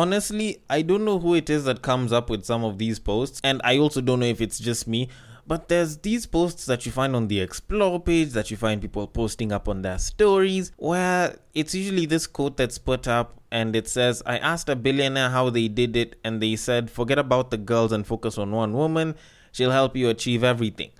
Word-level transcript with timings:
Honestly, 0.00 0.62
I 0.70 0.80
don't 0.80 1.04
know 1.04 1.18
who 1.18 1.34
it 1.34 1.50
is 1.50 1.64
that 1.64 1.82
comes 1.82 2.10
up 2.10 2.30
with 2.30 2.46
some 2.46 2.64
of 2.64 2.78
these 2.78 2.98
posts, 2.98 3.38
and 3.44 3.60
I 3.62 3.76
also 3.76 4.00
don't 4.00 4.20
know 4.20 4.24
if 4.24 4.40
it's 4.40 4.58
just 4.58 4.88
me. 4.88 5.10
But 5.46 5.68
there's 5.68 5.98
these 5.98 6.24
posts 6.24 6.64
that 6.64 6.86
you 6.86 6.92
find 6.92 7.14
on 7.14 7.28
the 7.28 7.38
Explore 7.40 8.00
page 8.00 8.30
that 8.30 8.50
you 8.50 8.56
find 8.56 8.80
people 8.80 9.06
posting 9.06 9.52
up 9.52 9.68
on 9.68 9.82
their 9.82 9.98
stories, 9.98 10.72
where 10.78 11.36
it's 11.52 11.74
usually 11.74 12.06
this 12.06 12.26
quote 12.26 12.56
that's 12.56 12.78
put 12.78 13.06
up 13.06 13.42
and 13.52 13.76
it 13.76 13.88
says, 13.88 14.22
I 14.24 14.38
asked 14.38 14.70
a 14.70 14.76
billionaire 14.76 15.28
how 15.28 15.50
they 15.50 15.68
did 15.68 15.94
it, 15.96 16.16
and 16.24 16.40
they 16.40 16.56
said, 16.56 16.90
forget 16.90 17.18
about 17.18 17.50
the 17.50 17.58
girls 17.58 17.92
and 17.92 18.06
focus 18.06 18.38
on 18.38 18.52
one 18.52 18.72
woman. 18.72 19.16
She'll 19.52 19.70
help 19.70 19.96
you 19.96 20.08
achieve 20.08 20.42
everything. 20.42 20.92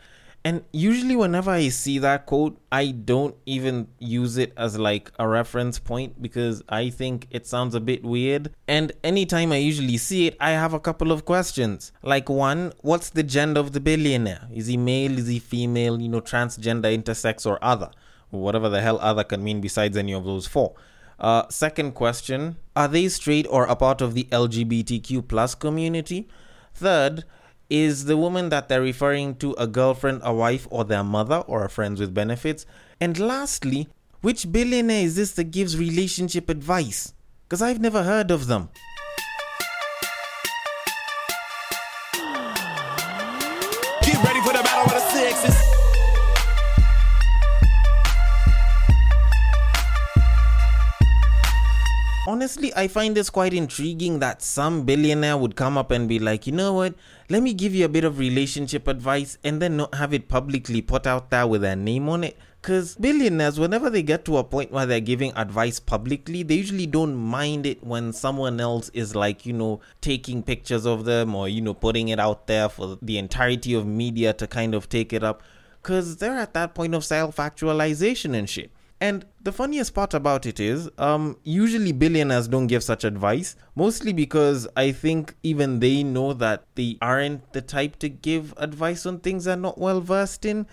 And 0.43 0.65
usually, 0.73 1.17
whenever 1.17 1.51
I 1.51 1.69
see 1.69 1.99
that 1.99 2.25
quote, 2.25 2.59
I 2.73 2.93
don't 2.93 3.37
even 3.45 3.89
use 3.99 4.39
it 4.39 4.55
as 4.57 4.79
like 4.79 5.13
a 5.19 5.29
reference 5.29 5.79
point 5.79 6.23
because 6.23 6.63
I 6.67 6.89
think 6.89 7.27
it 7.31 7.47
sounds 7.47 7.75
a 7.75 7.81
bit 7.81 8.03
weird. 8.03 8.51
And 8.67 8.93
anytime 9.05 9.53
I 9.53 9.57
usually 9.57 9.99
see 9.99 10.29
it, 10.29 10.39
I 10.41 10.53
have 10.53 10.73
a 10.73 10.81
couple 10.81 11.13
of 11.13 11.27
questions. 11.27 11.93
Like, 12.03 12.31
one, 12.31 12.73
what's 12.81 13.11
the 13.11 13.23
gender 13.23 13.61
of 13.61 13.73
the 13.73 13.81
billionaire? 13.81 14.49
Is 14.51 14.69
he 14.69 14.79
male? 14.79 15.19
Is 15.19 15.27
he 15.27 15.39
female? 15.39 16.01
You 16.01 16.09
know, 16.09 16.23
transgender, 16.23 16.97
intersex, 16.97 17.47
or 17.47 17.63
other? 17.63 17.91
Whatever 18.31 18.71
the 18.71 18.81
hell 18.81 18.99
other 19.01 19.25
can 19.25 19.45
mean 19.45 19.61
besides 19.61 19.97
any 19.97 20.15
of 20.15 20.25
those 20.25 20.47
four. 20.47 20.75
Uh, 21.19 21.47
second 21.51 21.93
question 21.93 22.57
Are 22.75 22.89
they 22.89 23.09
straight 23.09 23.47
or 23.51 23.65
a 23.67 23.77
part 23.77 24.01
of 24.01 24.15
the 24.15 24.25
LGBTQ 24.33 25.29
plus 25.29 25.55
community? 25.55 26.29
Third, 26.73 27.25
is 27.71 28.07
the 28.07 28.17
woman 28.17 28.49
that 28.49 28.69
they're 28.69 28.83
referring 28.83 29.37
to 29.37 29.55
a 29.55 29.67
girlfriend, 29.67 30.21
a 30.25 30.35
wife, 30.35 30.67
or 30.71 30.85
their 30.85 31.05
mother, 31.05 31.45
or 31.47 31.65
a 31.65 31.71
friend 31.71 31.97
with 31.97 32.13
benefits? 32.13 32.67
And 33.01 33.19
lastly, 33.19 33.89
which 34.21 34.51
billionaire 34.53 35.05
is 35.05 35.17
this 35.17 35.33
that 35.33 35.53
gives 35.53 35.79
relationship 35.79 36.51
advice? 36.51 37.15
Because 37.49 37.63
I've 37.63 37.81
never 37.81 38.03
heard 38.03 38.31
of 38.31 38.49
them. 38.49 38.69
Get 44.03 44.23
ready 44.23 44.41
for 44.43 44.53
the 44.53 44.63
battle 44.63 44.85
of 44.85 44.91
the 44.91 45.01
sexes. 45.01 45.71
Honestly, 52.27 52.73
I 52.77 52.87
find 52.87 53.17
this 53.17 53.31
quite 53.31 53.55
intriguing 53.55 54.21
that 54.21 54.41
some 54.41 54.85
billionaire 54.85 55.37
would 55.37 55.57
come 55.57 55.77
up 55.77 55.91
and 55.91 56.09
be 56.09 56.19
like, 56.19 56.47
you 56.47 56.53
know 56.53 56.75
what, 56.75 56.95
let 57.31 57.45
me 57.45 57.55
give 57.55 57.73
you 57.73 57.85
a 57.85 57.89
bit 57.89 58.03
of 58.03 58.19
relationship 58.19 58.89
advice 58.89 59.39
and 59.45 59.63
then 59.63 59.77
not 59.77 59.95
have 59.95 60.13
it 60.13 60.29
publicly 60.29 60.83
put 60.83 61.07
out 61.07 61.31
there 61.31 61.47
with 61.47 61.63
their 61.63 61.77
name 61.77 62.09
on 62.09 62.25
it. 62.25 62.37
Because 62.61 62.97
billionaires, 62.97 63.59
whenever 63.59 63.89
they 63.89 64.03
get 64.03 64.25
to 64.25 64.37
a 64.37 64.45
point 64.45 64.73
where 64.73 64.85
they're 64.85 65.01
giving 65.01 65.33
advice 65.37 65.79
publicly, 65.79 66.43
they 66.43 66.57
usually 66.57 66.87
don't 66.87 67.15
mind 67.15 67.67
it 67.67 67.85
when 67.85 68.13
someone 68.13 68.61
else 68.61 68.91
is 68.95 69.15
like, 69.15 69.47
you 69.47 69.53
know, 69.53 69.81
taking 70.01 70.43
pictures 70.43 70.85
of 70.85 71.05
them 71.05 71.35
or, 71.37 71.49
you 71.49 71.61
know, 71.61 71.73
putting 71.73 72.09
it 72.09 72.19
out 72.19 72.49
there 72.49 72.69
for 72.69 72.99
the 73.01 73.17
entirety 73.17 73.75
of 73.75 73.87
media 73.87 74.33
to 74.33 74.49
kind 74.49 74.75
of 74.75 74.89
take 74.89 75.13
it 75.13 75.23
up. 75.23 75.41
Because 75.81 76.17
they're 76.17 76.37
at 76.37 76.53
that 76.55 76.75
point 76.75 76.95
of 76.95 77.05
self 77.05 77.39
actualization 77.39 78.35
and 78.35 78.51
shit. 78.51 78.73
And 79.03 79.25
the 79.41 79.53
funniest 79.53 79.95
part 79.95 80.13
about 80.13 80.45
it 80.45 80.61
is, 80.61 80.91
um, 80.99 81.39
usually 81.43 81.93
billionaires 81.93 82.49
don't 82.49 82.67
give 82.67 82.85
such 82.85 83.03
advice, 83.03 83.57
mostly 83.75 84.13
because 84.13 84.69
I 84.77 84.93
think 84.93 85.35
even 85.43 85.81
they 85.81 86.03
know 86.03 86.35
that 86.35 86.67
they 86.75 86.99
aren't 87.01 87.51
the 87.55 87.63
type 87.63 87.99
to 88.01 88.11
give 88.11 88.53
advice 88.59 89.07
on 89.07 89.21
things 89.21 89.45
they're 89.45 89.57
not 89.57 89.79
well 89.79 90.03
versed 90.03 90.45
in. 90.45 90.67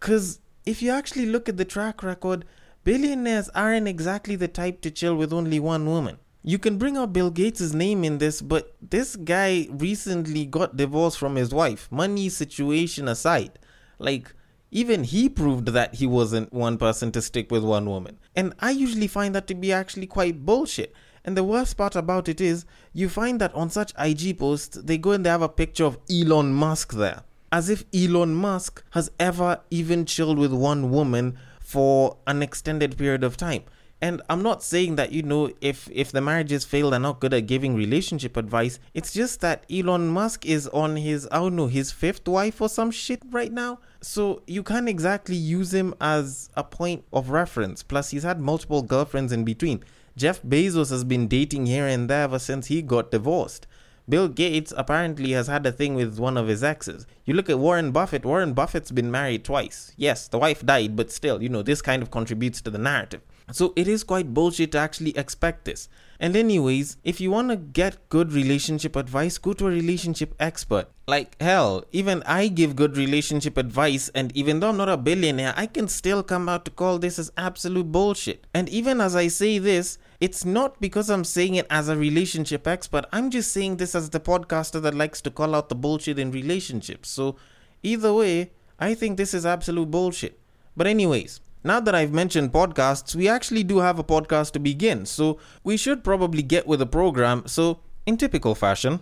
Because 0.00 0.40
if 0.66 0.82
you 0.82 0.90
actually 0.90 1.26
look 1.26 1.48
at 1.48 1.56
the 1.56 1.64
track 1.64 2.02
record, 2.02 2.44
billionaires 2.82 3.48
aren't 3.50 3.86
exactly 3.86 4.34
the 4.34 4.48
type 4.48 4.80
to 4.80 4.90
chill 4.90 5.14
with 5.14 5.32
only 5.32 5.60
one 5.60 5.86
woman. 5.86 6.18
You 6.42 6.58
can 6.58 6.78
bring 6.78 6.96
up 6.96 7.12
Bill 7.12 7.30
Gates' 7.30 7.72
name 7.74 8.02
in 8.02 8.18
this, 8.18 8.42
but 8.42 8.74
this 8.80 9.14
guy 9.14 9.68
recently 9.70 10.46
got 10.46 10.76
divorced 10.76 11.18
from 11.18 11.36
his 11.36 11.54
wife, 11.54 11.86
money 11.92 12.28
situation 12.28 13.06
aside. 13.06 13.58
Like, 13.98 14.34
even 14.70 15.04
he 15.04 15.28
proved 15.28 15.68
that 15.68 15.94
he 15.94 16.06
wasn't 16.06 16.52
one 16.52 16.76
person 16.76 17.10
to 17.12 17.22
stick 17.22 17.50
with 17.50 17.64
one 17.64 17.86
woman. 17.86 18.18
And 18.36 18.54
I 18.60 18.70
usually 18.70 19.06
find 19.06 19.34
that 19.34 19.46
to 19.48 19.54
be 19.54 19.72
actually 19.72 20.06
quite 20.06 20.44
bullshit. 20.44 20.94
And 21.24 21.36
the 21.36 21.44
worst 21.44 21.76
part 21.76 21.96
about 21.96 22.28
it 22.28 22.40
is, 22.40 22.64
you 22.92 23.08
find 23.08 23.40
that 23.40 23.54
on 23.54 23.70
such 23.70 23.92
IG 23.98 24.38
posts, 24.38 24.76
they 24.76 24.98
go 24.98 25.12
and 25.12 25.24
they 25.24 25.30
have 25.30 25.42
a 25.42 25.48
picture 25.48 25.84
of 25.84 25.98
Elon 26.10 26.52
Musk 26.52 26.92
there. 26.92 27.22
As 27.50 27.70
if 27.70 27.84
Elon 27.94 28.34
Musk 28.34 28.84
has 28.90 29.10
ever 29.18 29.60
even 29.70 30.04
chilled 30.04 30.38
with 30.38 30.52
one 30.52 30.90
woman 30.90 31.38
for 31.60 32.16
an 32.26 32.42
extended 32.42 32.96
period 32.96 33.24
of 33.24 33.36
time. 33.36 33.64
And 34.00 34.22
I'm 34.30 34.42
not 34.42 34.62
saying 34.62 34.96
that 34.96 35.12
you 35.12 35.22
know 35.22 35.50
if 35.60 35.88
if 35.90 36.12
the 36.12 36.20
marriages 36.20 36.64
fail 36.64 36.90
they're 36.90 37.00
not 37.00 37.20
good 37.20 37.34
at 37.34 37.46
giving 37.46 37.74
relationship 37.74 38.36
advice. 38.36 38.78
It's 38.94 39.12
just 39.12 39.40
that 39.40 39.64
Elon 39.70 40.08
Musk 40.08 40.46
is 40.46 40.68
on 40.68 40.96
his 40.96 41.26
I 41.32 41.38
don't 41.38 41.56
know 41.56 41.66
his 41.66 41.90
fifth 41.90 42.28
wife 42.28 42.60
or 42.60 42.68
some 42.68 42.92
shit 42.92 43.22
right 43.30 43.52
now. 43.52 43.80
So 44.00 44.42
you 44.46 44.62
can't 44.62 44.88
exactly 44.88 45.36
use 45.36 45.74
him 45.74 45.94
as 46.00 46.50
a 46.54 46.62
point 46.62 47.04
of 47.12 47.30
reference. 47.30 47.82
Plus 47.82 48.10
he's 48.10 48.22
had 48.22 48.40
multiple 48.40 48.82
girlfriends 48.82 49.32
in 49.32 49.44
between. 49.44 49.82
Jeff 50.16 50.42
Bezos 50.42 50.90
has 50.90 51.04
been 51.04 51.28
dating 51.28 51.66
here 51.66 51.86
and 51.86 52.08
there 52.08 52.22
ever 52.22 52.38
since 52.38 52.66
he 52.66 52.82
got 52.82 53.10
divorced. 53.10 53.66
Bill 54.08 54.28
Gates 54.28 54.72
apparently 54.76 55.32
has 55.32 55.48
had 55.48 55.66
a 55.66 55.72
thing 55.72 55.94
with 55.94 56.18
one 56.18 56.38
of 56.38 56.48
his 56.48 56.64
exes. 56.64 57.06
You 57.26 57.34
look 57.34 57.50
at 57.50 57.58
Warren 57.58 57.92
Buffett, 57.92 58.24
Warren 58.24 58.54
Buffett's 58.54 58.90
been 58.90 59.10
married 59.10 59.44
twice. 59.44 59.92
Yes, 59.96 60.28
the 60.28 60.38
wife 60.38 60.64
died, 60.64 60.96
but 60.96 61.12
still, 61.12 61.42
you 61.42 61.50
know, 61.50 61.62
this 61.62 61.82
kind 61.82 62.02
of 62.02 62.10
contributes 62.10 62.62
to 62.62 62.70
the 62.70 62.78
narrative. 62.78 63.20
So 63.52 63.74
it 63.76 63.86
is 63.86 64.04
quite 64.04 64.32
bullshit 64.32 64.72
to 64.72 64.78
actually 64.78 65.16
expect 65.16 65.66
this. 65.66 65.88
And, 66.20 66.34
anyways, 66.34 66.96
if 67.04 67.20
you 67.20 67.30
want 67.30 67.50
to 67.50 67.56
get 67.56 68.08
good 68.08 68.32
relationship 68.32 68.96
advice, 68.96 69.38
go 69.38 69.52
to 69.52 69.68
a 69.68 69.70
relationship 69.70 70.34
expert. 70.40 70.88
Like, 71.06 71.40
hell, 71.40 71.84
even 71.92 72.24
I 72.24 72.48
give 72.48 72.74
good 72.74 72.96
relationship 72.96 73.56
advice, 73.56 74.08
and 74.16 74.36
even 74.36 74.58
though 74.58 74.70
I'm 74.70 74.76
not 74.76 74.88
a 74.88 74.96
billionaire, 74.96 75.54
I 75.56 75.66
can 75.66 75.86
still 75.86 76.24
come 76.24 76.48
out 76.48 76.64
to 76.64 76.72
call 76.72 76.98
this 76.98 77.20
as 77.20 77.30
absolute 77.36 77.92
bullshit. 77.92 78.46
And 78.52 78.68
even 78.68 79.00
as 79.00 79.14
I 79.14 79.28
say 79.28 79.58
this, 79.58 79.96
it's 80.20 80.44
not 80.44 80.80
because 80.80 81.08
I'm 81.08 81.24
saying 81.24 81.54
it 81.54 81.68
as 81.70 81.88
a 81.88 81.96
relationship 81.96 82.66
expert, 82.66 83.04
I'm 83.12 83.30
just 83.30 83.52
saying 83.52 83.76
this 83.76 83.94
as 83.94 84.10
the 84.10 84.18
podcaster 84.20 84.82
that 84.82 84.94
likes 84.94 85.20
to 85.20 85.30
call 85.30 85.54
out 85.54 85.68
the 85.68 85.76
bullshit 85.76 86.18
in 86.18 86.32
relationships. 86.32 87.08
So, 87.08 87.36
either 87.84 88.12
way, 88.12 88.50
I 88.80 88.94
think 88.94 89.16
this 89.16 89.34
is 89.34 89.46
absolute 89.46 89.90
bullshit. 89.90 90.40
But, 90.76 90.88
anyways, 90.88 91.40
now 91.68 91.78
that 91.80 91.94
I've 91.94 92.14
mentioned 92.14 92.50
podcasts, 92.50 93.14
we 93.14 93.28
actually 93.28 93.62
do 93.62 93.76
have 93.80 93.98
a 93.98 94.02
podcast 94.02 94.52
to 94.52 94.58
begin, 94.58 95.04
so 95.04 95.38
we 95.62 95.76
should 95.76 96.02
probably 96.02 96.40
get 96.42 96.66
with 96.66 96.78
the 96.78 96.86
program. 96.86 97.42
So, 97.44 97.80
in 98.06 98.16
typical 98.16 98.54
fashion, 98.54 99.00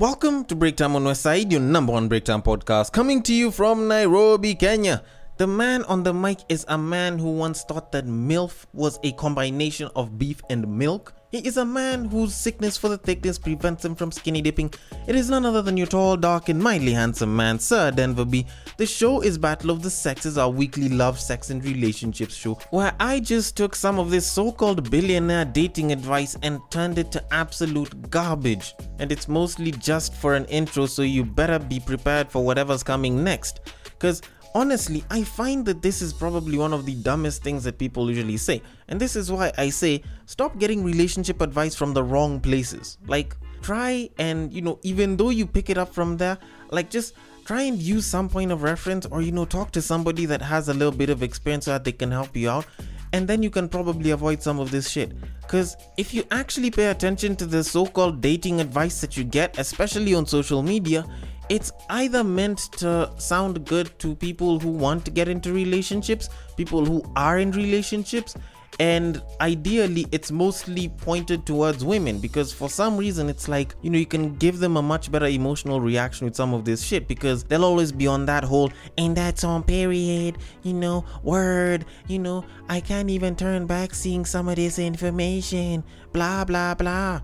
welcome 0.00 0.46
to 0.46 0.56
Breaktime 0.56 0.94
on 0.94 1.04
Westside, 1.04 1.52
your 1.52 1.60
number 1.60 1.92
one 1.92 2.08
breaktime 2.08 2.42
podcast, 2.42 2.92
coming 2.92 3.22
to 3.24 3.34
you 3.34 3.50
from 3.50 3.88
Nairobi, 3.88 4.54
Kenya. 4.54 5.04
The 5.36 5.46
man 5.46 5.84
on 5.84 6.02
the 6.02 6.14
mic 6.14 6.38
is 6.48 6.64
a 6.66 6.78
man 6.78 7.18
who 7.18 7.32
once 7.32 7.62
thought 7.62 7.92
that 7.92 8.06
MILF 8.06 8.64
was 8.72 8.98
a 9.04 9.12
combination 9.12 9.90
of 9.94 10.18
beef 10.18 10.40
and 10.48 10.66
milk. 10.66 11.12
He 11.34 11.40
is 11.40 11.56
a 11.56 11.64
man 11.64 12.04
whose 12.04 12.32
sickness 12.32 12.76
for 12.76 12.88
the 12.88 12.96
thickness 12.96 13.40
prevents 13.40 13.84
him 13.84 13.96
from 13.96 14.12
skinny 14.12 14.40
dipping. 14.40 14.72
It 15.08 15.16
is 15.16 15.28
none 15.28 15.44
other 15.44 15.62
than 15.62 15.76
your 15.76 15.88
tall, 15.88 16.16
dark, 16.16 16.48
and 16.48 16.62
mildly 16.62 16.92
handsome 16.92 17.34
man, 17.34 17.58
Sir 17.58 17.90
Denver 17.90 18.24
B. 18.24 18.46
The 18.76 18.86
show 18.86 19.20
is 19.20 19.36
Battle 19.36 19.72
of 19.72 19.82
the 19.82 19.90
Sexes, 19.90 20.38
our 20.38 20.48
weekly 20.48 20.88
love, 20.88 21.18
sex, 21.18 21.50
and 21.50 21.64
relationships 21.64 22.36
show, 22.36 22.54
where 22.70 22.94
I 23.00 23.18
just 23.18 23.56
took 23.56 23.74
some 23.74 23.98
of 23.98 24.12
this 24.12 24.30
so 24.30 24.52
called 24.52 24.88
billionaire 24.92 25.44
dating 25.44 25.90
advice 25.90 26.36
and 26.44 26.60
turned 26.70 26.98
it 26.98 27.10
to 27.10 27.34
absolute 27.34 28.10
garbage. 28.10 28.72
And 29.00 29.10
it's 29.10 29.26
mostly 29.26 29.72
just 29.72 30.14
for 30.14 30.36
an 30.36 30.44
intro, 30.44 30.86
so 30.86 31.02
you 31.02 31.24
better 31.24 31.58
be 31.58 31.80
prepared 31.80 32.30
for 32.30 32.44
whatever's 32.44 32.84
coming 32.84 33.24
next. 33.24 33.58
Because 33.82 34.22
honestly, 34.54 35.04
I 35.10 35.22
find 35.24 35.66
that 35.66 35.82
this 35.82 36.00
is 36.00 36.12
probably 36.12 36.56
one 36.56 36.72
of 36.72 36.86
the 36.86 36.94
dumbest 36.94 37.42
things 37.42 37.64
that 37.64 37.78
people 37.78 38.08
usually 38.08 38.36
say. 38.36 38.62
And 38.88 39.00
this 39.00 39.16
is 39.16 39.30
why 39.30 39.52
I 39.58 39.70
say 39.70 40.02
stop 40.26 40.58
getting 40.58 40.84
relationship 40.84 41.40
advice 41.40 41.74
from 41.74 41.92
the 41.92 42.02
wrong 42.02 42.40
places. 42.40 42.98
Like, 43.06 43.36
try 43.62 44.08
and, 44.18 44.52
you 44.52 44.62
know, 44.62 44.78
even 44.82 45.16
though 45.16 45.30
you 45.30 45.46
pick 45.46 45.70
it 45.70 45.78
up 45.78 45.92
from 45.92 46.16
there, 46.16 46.38
like, 46.70 46.90
just 46.90 47.14
try 47.44 47.62
and 47.62 47.78
use 47.78 48.06
some 48.06 48.28
point 48.28 48.52
of 48.52 48.62
reference 48.62 49.06
or, 49.06 49.20
you 49.20 49.32
know, 49.32 49.44
talk 49.44 49.70
to 49.72 49.82
somebody 49.82 50.26
that 50.26 50.40
has 50.40 50.68
a 50.68 50.74
little 50.74 50.92
bit 50.92 51.10
of 51.10 51.22
experience 51.22 51.66
so 51.66 51.72
that 51.72 51.84
they 51.84 51.92
can 51.92 52.10
help 52.10 52.36
you 52.36 52.48
out. 52.48 52.66
And 53.12 53.28
then 53.28 53.44
you 53.44 53.50
can 53.50 53.68
probably 53.68 54.10
avoid 54.10 54.42
some 54.42 54.58
of 54.58 54.72
this 54.72 54.90
shit. 54.90 55.12
Because 55.42 55.76
if 55.96 56.12
you 56.12 56.24
actually 56.32 56.70
pay 56.70 56.86
attention 56.86 57.36
to 57.36 57.46
the 57.46 57.62
so 57.62 57.86
called 57.86 58.20
dating 58.20 58.60
advice 58.60 59.00
that 59.02 59.16
you 59.16 59.22
get, 59.22 59.56
especially 59.58 60.14
on 60.14 60.26
social 60.26 60.62
media, 60.62 61.06
it's 61.48 61.72
either 61.90 62.24
meant 62.24 62.58
to 62.78 63.10
sound 63.18 63.64
good 63.64 63.96
to 63.98 64.14
people 64.14 64.58
who 64.58 64.70
want 64.70 65.04
to 65.04 65.10
get 65.10 65.28
into 65.28 65.52
relationships, 65.52 66.28
people 66.56 66.84
who 66.84 67.04
are 67.16 67.38
in 67.38 67.50
relationships, 67.52 68.34
and 68.80 69.22
ideally 69.40 70.04
it's 70.10 70.32
mostly 70.32 70.88
pointed 70.88 71.46
towards 71.46 71.84
women 71.84 72.18
because 72.18 72.52
for 72.52 72.68
some 72.68 72.96
reason 72.96 73.28
it's 73.28 73.46
like 73.46 73.74
you 73.82 73.90
know 73.90 73.98
you 73.98 74.06
can 74.06 74.34
give 74.34 74.58
them 74.58 74.76
a 74.76 74.82
much 74.82 75.12
better 75.12 75.26
emotional 75.26 75.80
reaction 75.80 76.24
with 76.24 76.34
some 76.34 76.52
of 76.52 76.64
this 76.64 76.82
shit 76.82 77.06
because 77.06 77.44
they'll 77.44 77.64
always 77.64 77.92
be 77.92 78.06
on 78.08 78.26
that 78.26 78.42
whole 78.42 78.72
and 78.98 79.16
that's 79.16 79.44
on 79.44 79.62
period 79.62 80.38
you 80.64 80.72
know 80.72 81.04
word 81.22 81.84
you 82.08 82.18
know 82.18 82.44
i 82.68 82.80
can't 82.80 83.10
even 83.10 83.36
turn 83.36 83.64
back 83.64 83.94
seeing 83.94 84.24
some 84.24 84.48
of 84.48 84.56
this 84.56 84.78
information 84.78 85.84
blah 86.12 86.44
blah 86.44 86.74
blah. 86.74 87.20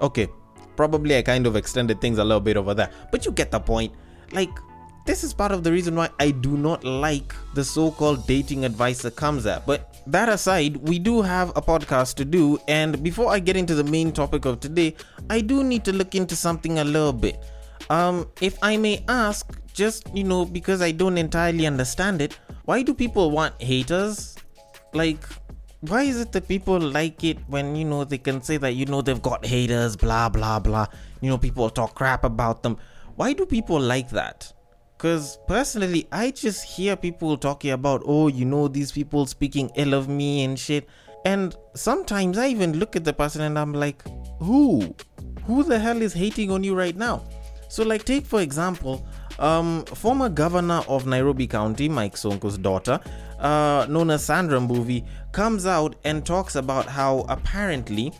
Okay, 0.00 0.28
probably 0.78 1.18
I 1.18 1.22
kind 1.22 1.44
of 1.44 1.56
extended 1.56 2.00
things 2.00 2.18
a 2.18 2.24
little 2.24 2.40
bit 2.40 2.56
over 2.56 2.72
there, 2.72 2.90
but 3.10 3.26
you 3.26 3.32
get 3.32 3.50
the 3.50 3.58
point. 3.58 3.92
Like, 4.32 4.54
this 5.06 5.24
is 5.24 5.34
part 5.34 5.50
of 5.50 5.64
the 5.64 5.72
reason 5.72 5.96
why 5.96 6.08
I 6.20 6.30
do 6.30 6.56
not 6.56 6.84
like 6.84 7.34
the 7.54 7.64
so 7.64 7.90
called 7.90 8.26
dating 8.28 8.64
advice 8.64 9.02
that 9.02 9.16
comes 9.16 9.44
at. 9.46 9.66
But 9.66 10.00
that 10.06 10.28
aside, 10.28 10.76
we 10.76 11.00
do 11.00 11.20
have 11.20 11.50
a 11.56 11.62
podcast 11.62 12.14
to 12.16 12.24
do, 12.24 12.60
and 12.68 13.02
before 13.02 13.32
I 13.32 13.40
get 13.40 13.56
into 13.56 13.74
the 13.74 13.82
main 13.82 14.12
topic 14.12 14.44
of 14.44 14.60
today, 14.60 14.94
I 15.28 15.40
do 15.40 15.64
need 15.64 15.84
to 15.86 15.92
look 15.92 16.14
into 16.14 16.36
something 16.36 16.78
a 16.78 16.84
little 16.84 17.12
bit. 17.12 17.42
Um, 17.90 18.28
if 18.40 18.56
I 18.62 18.76
may 18.76 19.04
ask, 19.08 19.58
just 19.72 20.06
you 20.14 20.22
know, 20.22 20.44
because 20.44 20.80
I 20.80 20.92
don't 20.92 21.18
entirely 21.18 21.66
understand 21.66 22.22
it, 22.22 22.38
why 22.66 22.82
do 22.82 22.94
people 22.94 23.32
want 23.32 23.60
haters? 23.60 24.36
Like, 24.94 25.24
why 25.80 26.02
is 26.02 26.20
it 26.20 26.32
that 26.32 26.48
people 26.48 26.78
like 26.80 27.22
it 27.22 27.38
when 27.46 27.76
you 27.76 27.84
know 27.84 28.04
they 28.04 28.18
can 28.18 28.42
say 28.42 28.56
that 28.56 28.72
you 28.72 28.86
know 28.86 29.00
they've 29.00 29.22
got 29.22 29.46
haters, 29.46 29.96
blah 29.96 30.28
blah 30.28 30.58
blah? 30.58 30.86
You 31.20 31.30
know, 31.30 31.38
people 31.38 31.70
talk 31.70 31.94
crap 31.94 32.24
about 32.24 32.62
them. 32.62 32.76
Why 33.16 33.32
do 33.32 33.46
people 33.46 33.80
like 33.80 34.10
that? 34.10 34.52
Because 34.96 35.38
personally, 35.46 36.08
I 36.10 36.32
just 36.32 36.64
hear 36.64 36.96
people 36.96 37.36
talking 37.36 37.70
about, 37.70 38.02
oh, 38.04 38.26
you 38.26 38.44
know, 38.44 38.66
these 38.66 38.90
people 38.90 39.26
speaking 39.26 39.70
ill 39.76 39.94
of 39.94 40.08
me 40.08 40.42
and 40.42 40.58
shit. 40.58 40.88
And 41.24 41.54
sometimes 41.74 42.38
I 42.38 42.48
even 42.48 42.78
look 42.78 42.96
at 42.96 43.04
the 43.04 43.12
person 43.12 43.42
and 43.42 43.56
I'm 43.58 43.72
like, 43.72 44.02
who? 44.40 44.94
Who 45.44 45.62
the 45.62 45.78
hell 45.78 46.02
is 46.02 46.12
hating 46.12 46.50
on 46.50 46.64
you 46.64 46.74
right 46.74 46.96
now? 46.96 47.22
So, 47.68 47.84
like, 47.84 48.04
take 48.04 48.26
for 48.26 48.40
example, 48.40 49.06
um, 49.38 49.84
former 49.84 50.28
governor 50.28 50.82
of 50.88 51.06
Nairobi 51.06 51.46
County, 51.46 51.88
Mike 51.88 52.14
Sonko's 52.14 52.58
daughter, 52.58 53.00
uh, 53.38 53.86
known 53.88 54.10
as 54.10 54.24
Sandra 54.24 54.58
Mbuvi, 54.58 55.06
comes 55.32 55.66
out 55.66 55.96
and 56.04 56.24
talks 56.24 56.56
about 56.56 56.86
how 56.86 57.24
apparently, 57.28 58.12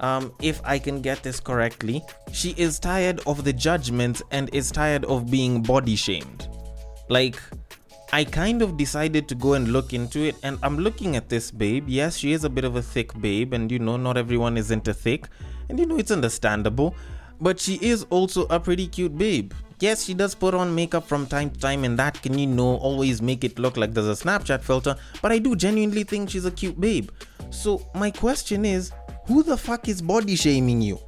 um, 0.00 0.32
if 0.40 0.60
I 0.64 0.78
can 0.78 1.02
get 1.02 1.22
this 1.22 1.40
correctly, 1.40 2.02
she 2.32 2.50
is 2.56 2.78
tired 2.78 3.20
of 3.26 3.44
the 3.44 3.52
judgments 3.52 4.22
and 4.30 4.52
is 4.54 4.70
tired 4.70 5.04
of 5.04 5.30
being 5.30 5.62
body 5.62 5.96
shamed. 5.96 6.48
Like, 7.08 7.40
I 8.14 8.24
kind 8.24 8.60
of 8.60 8.76
decided 8.76 9.26
to 9.28 9.34
go 9.34 9.54
and 9.54 9.68
look 9.68 9.94
into 9.94 10.20
it, 10.20 10.36
and 10.42 10.58
I'm 10.62 10.76
looking 10.78 11.16
at 11.16 11.30
this 11.30 11.50
babe. 11.50 11.88
Yes, 11.88 12.16
she 12.16 12.32
is 12.32 12.44
a 12.44 12.50
bit 12.50 12.64
of 12.64 12.76
a 12.76 12.82
thick 12.82 13.18
babe, 13.20 13.54
and 13.54 13.72
you 13.72 13.78
know, 13.78 13.96
not 13.96 14.18
everyone 14.18 14.58
is 14.58 14.70
into 14.70 14.92
thick, 14.92 15.28
and 15.68 15.78
you 15.78 15.86
know, 15.86 15.96
it's 15.96 16.10
understandable. 16.10 16.94
But 17.40 17.58
she 17.58 17.76
is 17.82 18.04
also 18.10 18.46
a 18.50 18.60
pretty 18.60 18.86
cute 18.86 19.16
babe. 19.16 19.52
Yes, 19.82 20.04
she 20.04 20.14
does 20.14 20.36
put 20.36 20.54
on 20.54 20.72
makeup 20.72 21.08
from 21.08 21.26
time 21.26 21.50
to 21.50 21.58
time, 21.58 21.82
and 21.82 21.98
that 21.98 22.22
can, 22.22 22.38
you 22.38 22.46
know, 22.46 22.76
always 22.76 23.20
make 23.20 23.42
it 23.42 23.58
look 23.58 23.76
like 23.76 23.92
there's 23.92 24.06
a 24.06 24.24
Snapchat 24.24 24.62
filter, 24.62 24.94
but 25.20 25.32
I 25.32 25.40
do 25.40 25.56
genuinely 25.56 26.04
think 26.04 26.30
she's 26.30 26.44
a 26.44 26.52
cute 26.52 26.80
babe. 26.80 27.10
So, 27.50 27.84
my 27.92 28.12
question 28.12 28.64
is 28.64 28.92
who 29.26 29.42
the 29.42 29.56
fuck 29.56 29.88
is 29.88 30.00
body 30.00 30.36
shaming 30.36 30.82
you? 30.82 31.00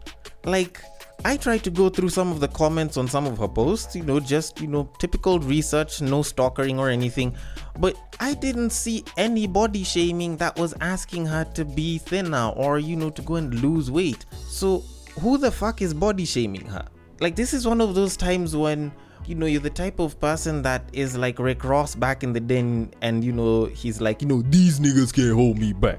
Like, 0.45 0.83
I 1.25 1.37
tried 1.37 1.63
to 1.63 1.71
go 1.71 1.89
through 1.89 2.09
some 2.09 2.33
of 2.33 2.41
the 2.41 2.49
comments 2.49 2.97
on 2.97 3.07
some 3.07 3.29
of 3.29 3.39
her 3.39 3.47
posts, 3.47 3.95
you 3.95 4.03
know, 4.03 4.19
just, 4.19 4.61
you 4.61 4.67
know, 4.67 4.91
typical 4.99 5.39
research, 5.39 6.03
no 6.03 6.23
stalkering 6.23 6.81
or 6.81 6.91
anything, 6.91 7.33
but 7.79 7.97
I 8.19 8.35
didn't 8.35 8.71
see 8.71 9.05
any 9.17 9.47
body 9.47 9.85
shaming 9.85 10.37
that 10.39 10.59
was 10.59 10.75
asking 10.81 11.27
her 11.27 11.45
to 11.55 11.65
be 11.65 11.99
thinner 11.99 12.49
or, 12.57 12.81
you 12.81 12.97
know, 12.97 13.11
to 13.11 13.23
go 13.23 13.37
and 13.37 13.55
lose 13.55 13.89
weight. 13.89 14.27
So, 14.49 14.83
who 15.21 15.39
the 15.39 15.53
fuck 15.53 15.81
is 15.81 15.95
body 15.95 16.25
shaming 16.25 16.67
her? 16.67 16.89
Like, 17.21 17.37
this 17.37 17.55
is 17.55 17.67
one 17.67 17.81
of 17.81 17.95
those 17.95 18.17
times 18.17 18.57
when 18.57 18.93
you 19.27 19.35
know, 19.35 19.47
you're 19.47 19.61
the 19.61 19.71
type 19.71 19.99
of 19.99 20.19
person 20.21 20.63
that 20.63 20.83
is 20.93 21.17
like 21.17 21.39
Rick 21.39 21.65
Ross 21.65 21.95
back 21.95 22.23
in 22.23 22.33
the 22.33 22.41
day, 22.41 22.59
and 23.01 23.25
you 23.25 23.33
know, 23.33 23.67
he's 23.67 24.01
like, 24.01 24.21
you 24.23 24.29
know, 24.29 24.43
these 24.43 24.81
niggas 24.81 25.15
can't 25.15 25.33
hold 25.33 25.59
me 25.59 25.73
back. 25.73 25.99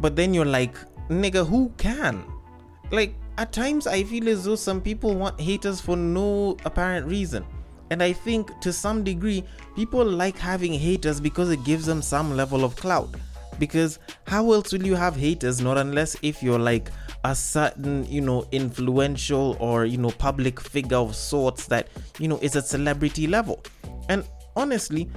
But 0.00 0.16
then 0.16 0.34
you're 0.34 0.44
like, 0.44 0.76
nigga, 1.08 1.46
who 1.46 1.72
can? 1.78 2.24
Like, 2.90 3.14
at 3.38 3.52
times 3.52 3.86
I 3.86 4.04
feel 4.04 4.28
as 4.28 4.44
though 4.44 4.56
some 4.56 4.80
people 4.80 5.14
want 5.14 5.40
haters 5.40 5.80
for 5.80 5.96
no 5.96 6.56
apparent 6.64 7.06
reason. 7.06 7.44
And 7.90 8.02
I 8.02 8.12
think 8.12 8.58
to 8.60 8.72
some 8.72 9.04
degree, 9.04 9.44
people 9.74 10.04
like 10.04 10.36
having 10.36 10.72
haters 10.74 11.20
because 11.20 11.50
it 11.50 11.62
gives 11.64 11.86
them 11.86 12.02
some 12.02 12.36
level 12.36 12.64
of 12.64 12.76
clout. 12.76 13.08
Because 13.58 13.98
how 14.26 14.52
else 14.52 14.72
will 14.72 14.84
you 14.84 14.94
have 14.94 15.16
haters? 15.16 15.60
Not 15.60 15.78
unless 15.78 16.16
if 16.22 16.42
you're 16.42 16.58
like 16.58 16.90
a 17.24 17.34
certain, 17.34 18.04
you 18.06 18.20
know, 18.20 18.46
influential 18.52 19.56
or, 19.60 19.84
you 19.84 19.98
know, 19.98 20.10
public 20.10 20.60
figure 20.60 20.98
of 20.98 21.16
sorts 21.16 21.66
that, 21.66 21.88
you 22.18 22.28
know, 22.28 22.38
is 22.38 22.56
at 22.56 22.66
celebrity 22.66 23.26
level. 23.26 23.62
And 24.08 24.24
honestly, 24.54 25.08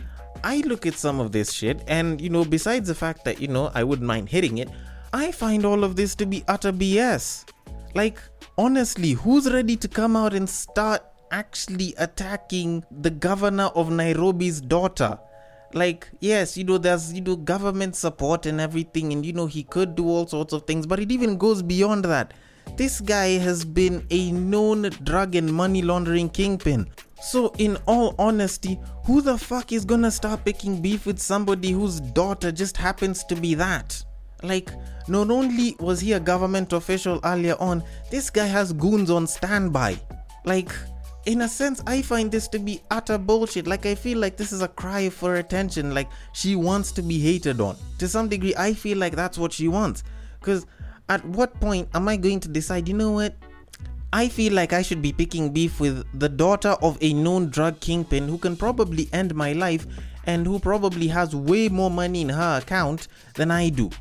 I 0.44 0.58
look 0.66 0.86
at 0.86 0.94
some 0.94 1.20
of 1.20 1.32
this 1.32 1.52
shit, 1.52 1.84
and, 1.88 2.22
you 2.22 2.30
know, 2.30 2.46
besides 2.46 2.88
the 2.88 2.96
fact 2.96 3.26
that, 3.26 3.42
you 3.42 3.50
know, 3.50 3.72
I 3.74 3.84
wouldn't 3.84 4.08
mind 4.08 4.30
hitting 4.30 4.60
it, 4.60 4.70
I 5.12 5.32
find 5.32 5.66
all 5.66 5.84
of 5.84 5.96
this 5.96 6.16
to 6.16 6.26
be 6.26 6.44
utter 6.48 6.72
BS. 6.72 7.46
Like, 7.94 8.20
honestly, 8.58 9.12
who's 9.12 9.52
ready 9.52 9.76
to 9.76 9.88
come 9.88 10.16
out 10.16 10.34
and 10.34 10.50
start 10.50 11.04
actually 11.32 11.94
attacking 11.98 12.84
the 12.90 13.10
governor 13.10 13.66
of 13.76 13.92
Nairobi's 13.92 14.62
daughter? 14.62 15.20
Like, 15.74 16.10
yes, 16.20 16.58
you 16.58 16.64
know, 16.64 16.78
there's, 16.78 17.14
you 17.14 17.22
know, 17.22 17.36
government 17.36 17.96
support 17.96 18.46
and 18.46 18.60
everything, 18.60 19.14
and, 19.14 19.26
you 19.26 19.34
know, 19.34 19.46
he 19.46 19.64
could 19.64 19.96
do 19.96 20.08
all 20.08 20.28
sorts 20.28 20.54
of 20.54 20.66
things, 20.66 20.88
but 20.88 21.00
it 21.00 21.12
even 21.12 21.38
goes 21.38 21.62
beyond 21.62 22.06
that. 22.06 22.34
This 22.76 23.02
guy 23.02 23.38
has 23.38 23.66
been 23.66 24.06
a 24.10 24.32
known 24.32 24.90
drug 25.04 25.36
and 25.36 25.52
money 25.54 25.82
laundering 25.82 26.30
kingpin. 26.30 26.90
So, 27.22 27.54
in 27.58 27.78
all 27.86 28.16
honesty, 28.18 28.80
who 29.06 29.22
the 29.22 29.38
fuck 29.38 29.72
is 29.72 29.86
gonna 29.86 30.12
start 30.12 30.46
picking 30.46 30.82
beef 30.82 31.06
with 31.06 31.20
somebody 31.20 31.72
whose 31.72 32.00
daughter 32.00 32.52
just 32.52 32.78
happens 32.78 33.24
to 33.26 33.36
be 33.36 33.54
that? 33.56 34.02
Like, 34.42 34.72
not 35.08 35.30
only 35.30 35.76
was 35.80 36.00
he 36.00 36.14
a 36.14 36.20
government 36.20 36.72
official 36.72 37.20
earlier 37.24 37.56
on, 37.60 37.84
this 38.10 38.30
guy 38.30 38.46
has 38.46 38.72
goons 38.72 39.10
on 39.10 39.28
standby. 39.28 40.00
Like, 40.46 40.72
in 41.30 41.42
a 41.42 41.48
sense, 41.48 41.80
I 41.86 42.02
find 42.02 42.32
this 42.32 42.48
to 42.48 42.58
be 42.58 42.82
utter 42.90 43.20
bullshit. 43.20 43.68
Like, 43.68 43.86
I 43.86 43.94
feel 43.94 44.18
like 44.18 44.36
this 44.36 44.52
is 44.52 44.64
a 44.64 44.68
cry 44.68 45.10
for 45.10 45.36
attention. 45.36 45.94
Like, 45.94 46.10
she 46.34 46.56
wants 46.56 46.92
to 46.94 47.04
be 47.04 47.20
hated 47.20 47.62
on. 47.62 47.78
To 48.00 48.08
some 48.08 48.30
degree, 48.30 48.56
I 48.58 48.74
feel 48.74 48.98
like 48.98 49.16
that's 49.16 49.38
what 49.38 49.54
she 49.54 49.68
wants. 49.68 50.04
Because 50.40 50.66
at 51.08 51.24
what 51.24 51.54
point 51.60 51.88
am 51.94 52.08
I 52.08 52.18
going 52.18 52.40
to 52.40 52.48
decide, 52.48 52.88
you 52.88 52.96
know 52.96 53.12
what? 53.12 53.36
I 54.12 54.28
feel 54.28 54.54
like 54.54 54.74
I 54.74 54.82
should 54.82 55.04
be 55.04 55.14
picking 55.14 55.54
beef 55.54 55.80
with 55.80 56.04
the 56.20 56.30
daughter 56.30 56.76
of 56.82 56.98
a 57.00 57.14
known 57.14 57.50
drug 57.52 57.80
kingpin 57.80 58.28
who 58.28 58.40
can 58.40 58.58
probably 58.58 59.08
end 59.14 59.36
my 59.36 59.54
life 59.54 59.86
and 60.26 60.48
who 60.48 60.58
probably 60.58 61.10
has 61.10 61.36
way 61.36 61.70
more 61.70 61.92
money 61.92 62.22
in 62.22 62.30
her 62.30 62.58
account 62.58 63.08
than 63.36 63.52
I 63.52 63.70
do. 63.70 63.92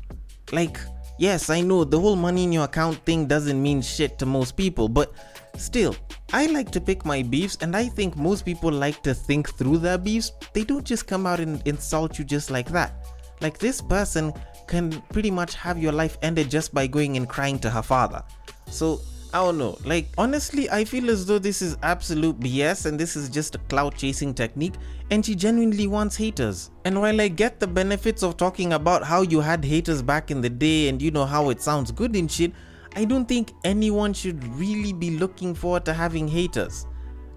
Like, 0.51 0.79
yes, 1.19 1.51
I 1.51 1.61
know 1.61 1.83
the 1.83 1.99
whole 1.99 2.15
money 2.15 2.45
in 2.45 2.53
your 2.53 2.63
account 2.63 3.05
thing 3.05 3.27
doesn't 3.27 3.61
mean 3.61 3.83
shit 3.83 4.17
to 4.17 4.25
most 4.25 4.57
people, 4.57 4.89
but 4.89 5.13
still, 5.59 5.95
I 6.33 6.47
like 6.47 6.71
to 6.71 6.81
pick 6.81 7.05
my 7.05 7.23
beefs, 7.23 7.57
and 7.61 7.75
I 7.75 7.87
think 7.87 8.15
most 8.15 8.45
people 8.45 8.71
like 8.71 9.01
to 9.03 9.13
think 9.13 9.55
through 9.55 9.79
their 9.79 9.97
beefs. 9.97 10.31
They 10.53 10.63
don't 10.63 10.85
just 10.85 11.07
come 11.07 11.25
out 11.25 11.39
and 11.39 11.61
insult 11.65 12.19
you 12.19 12.25
just 12.25 12.51
like 12.51 12.69
that. 12.71 13.07
Like, 13.41 13.57
this 13.57 13.81
person 13.81 14.33
can 14.67 14.91
pretty 15.09 15.31
much 15.31 15.55
have 15.55 15.81
your 15.81 15.91
life 15.91 16.17
ended 16.21 16.49
just 16.49 16.73
by 16.73 16.87
going 16.87 17.17
and 17.17 17.27
crying 17.27 17.59
to 17.59 17.69
her 17.69 17.81
father. 17.81 18.23
So, 18.69 19.01
I 19.31 19.37
don't 19.39 19.59
know. 19.59 19.77
Like, 19.85 20.07
honestly, 20.17 20.69
I 20.71 20.83
feel 20.83 21.09
as 21.09 21.25
though 21.25 21.37
this 21.37 21.61
is 21.61 21.77
absolute 21.83 22.39
BS 22.39 22.87
and 22.87 22.99
this 22.99 23.15
is 23.15 23.29
just 23.29 23.53
a 23.55 23.59
clout 23.69 23.95
chasing 23.95 24.33
technique, 24.33 24.73
and 25.11 25.23
she 25.23 25.35
genuinely 25.35 25.87
wants 25.87 26.15
haters. 26.15 26.71
And 26.85 26.99
while 26.99 27.21
I 27.21 27.27
get 27.27 27.59
the 27.59 27.67
benefits 27.67 28.23
of 28.23 28.37
talking 28.37 28.73
about 28.73 29.03
how 29.03 29.21
you 29.21 29.39
had 29.39 29.63
haters 29.63 30.01
back 30.01 30.31
in 30.31 30.41
the 30.41 30.49
day 30.49 30.89
and 30.89 31.01
you 31.01 31.11
know 31.11 31.25
how 31.25 31.49
it 31.49 31.61
sounds 31.61 31.91
good 31.91 32.15
and 32.15 32.29
shit, 32.31 32.53
I 32.95 33.05
don't 33.05 33.27
think 33.27 33.53
anyone 33.63 34.13
should 34.13 34.43
really 34.55 34.93
be 34.93 35.11
looking 35.11 35.53
forward 35.53 35.85
to 35.85 35.93
having 35.93 36.27
haters. 36.27 36.85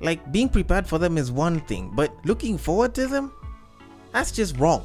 Like, 0.00 0.32
being 0.32 0.48
prepared 0.48 0.86
for 0.86 0.98
them 0.98 1.16
is 1.16 1.30
one 1.30 1.60
thing, 1.60 1.92
but 1.94 2.14
looking 2.24 2.58
forward 2.58 2.94
to 2.96 3.06
them? 3.06 3.32
That's 4.12 4.32
just 4.32 4.56
wrong. 4.56 4.84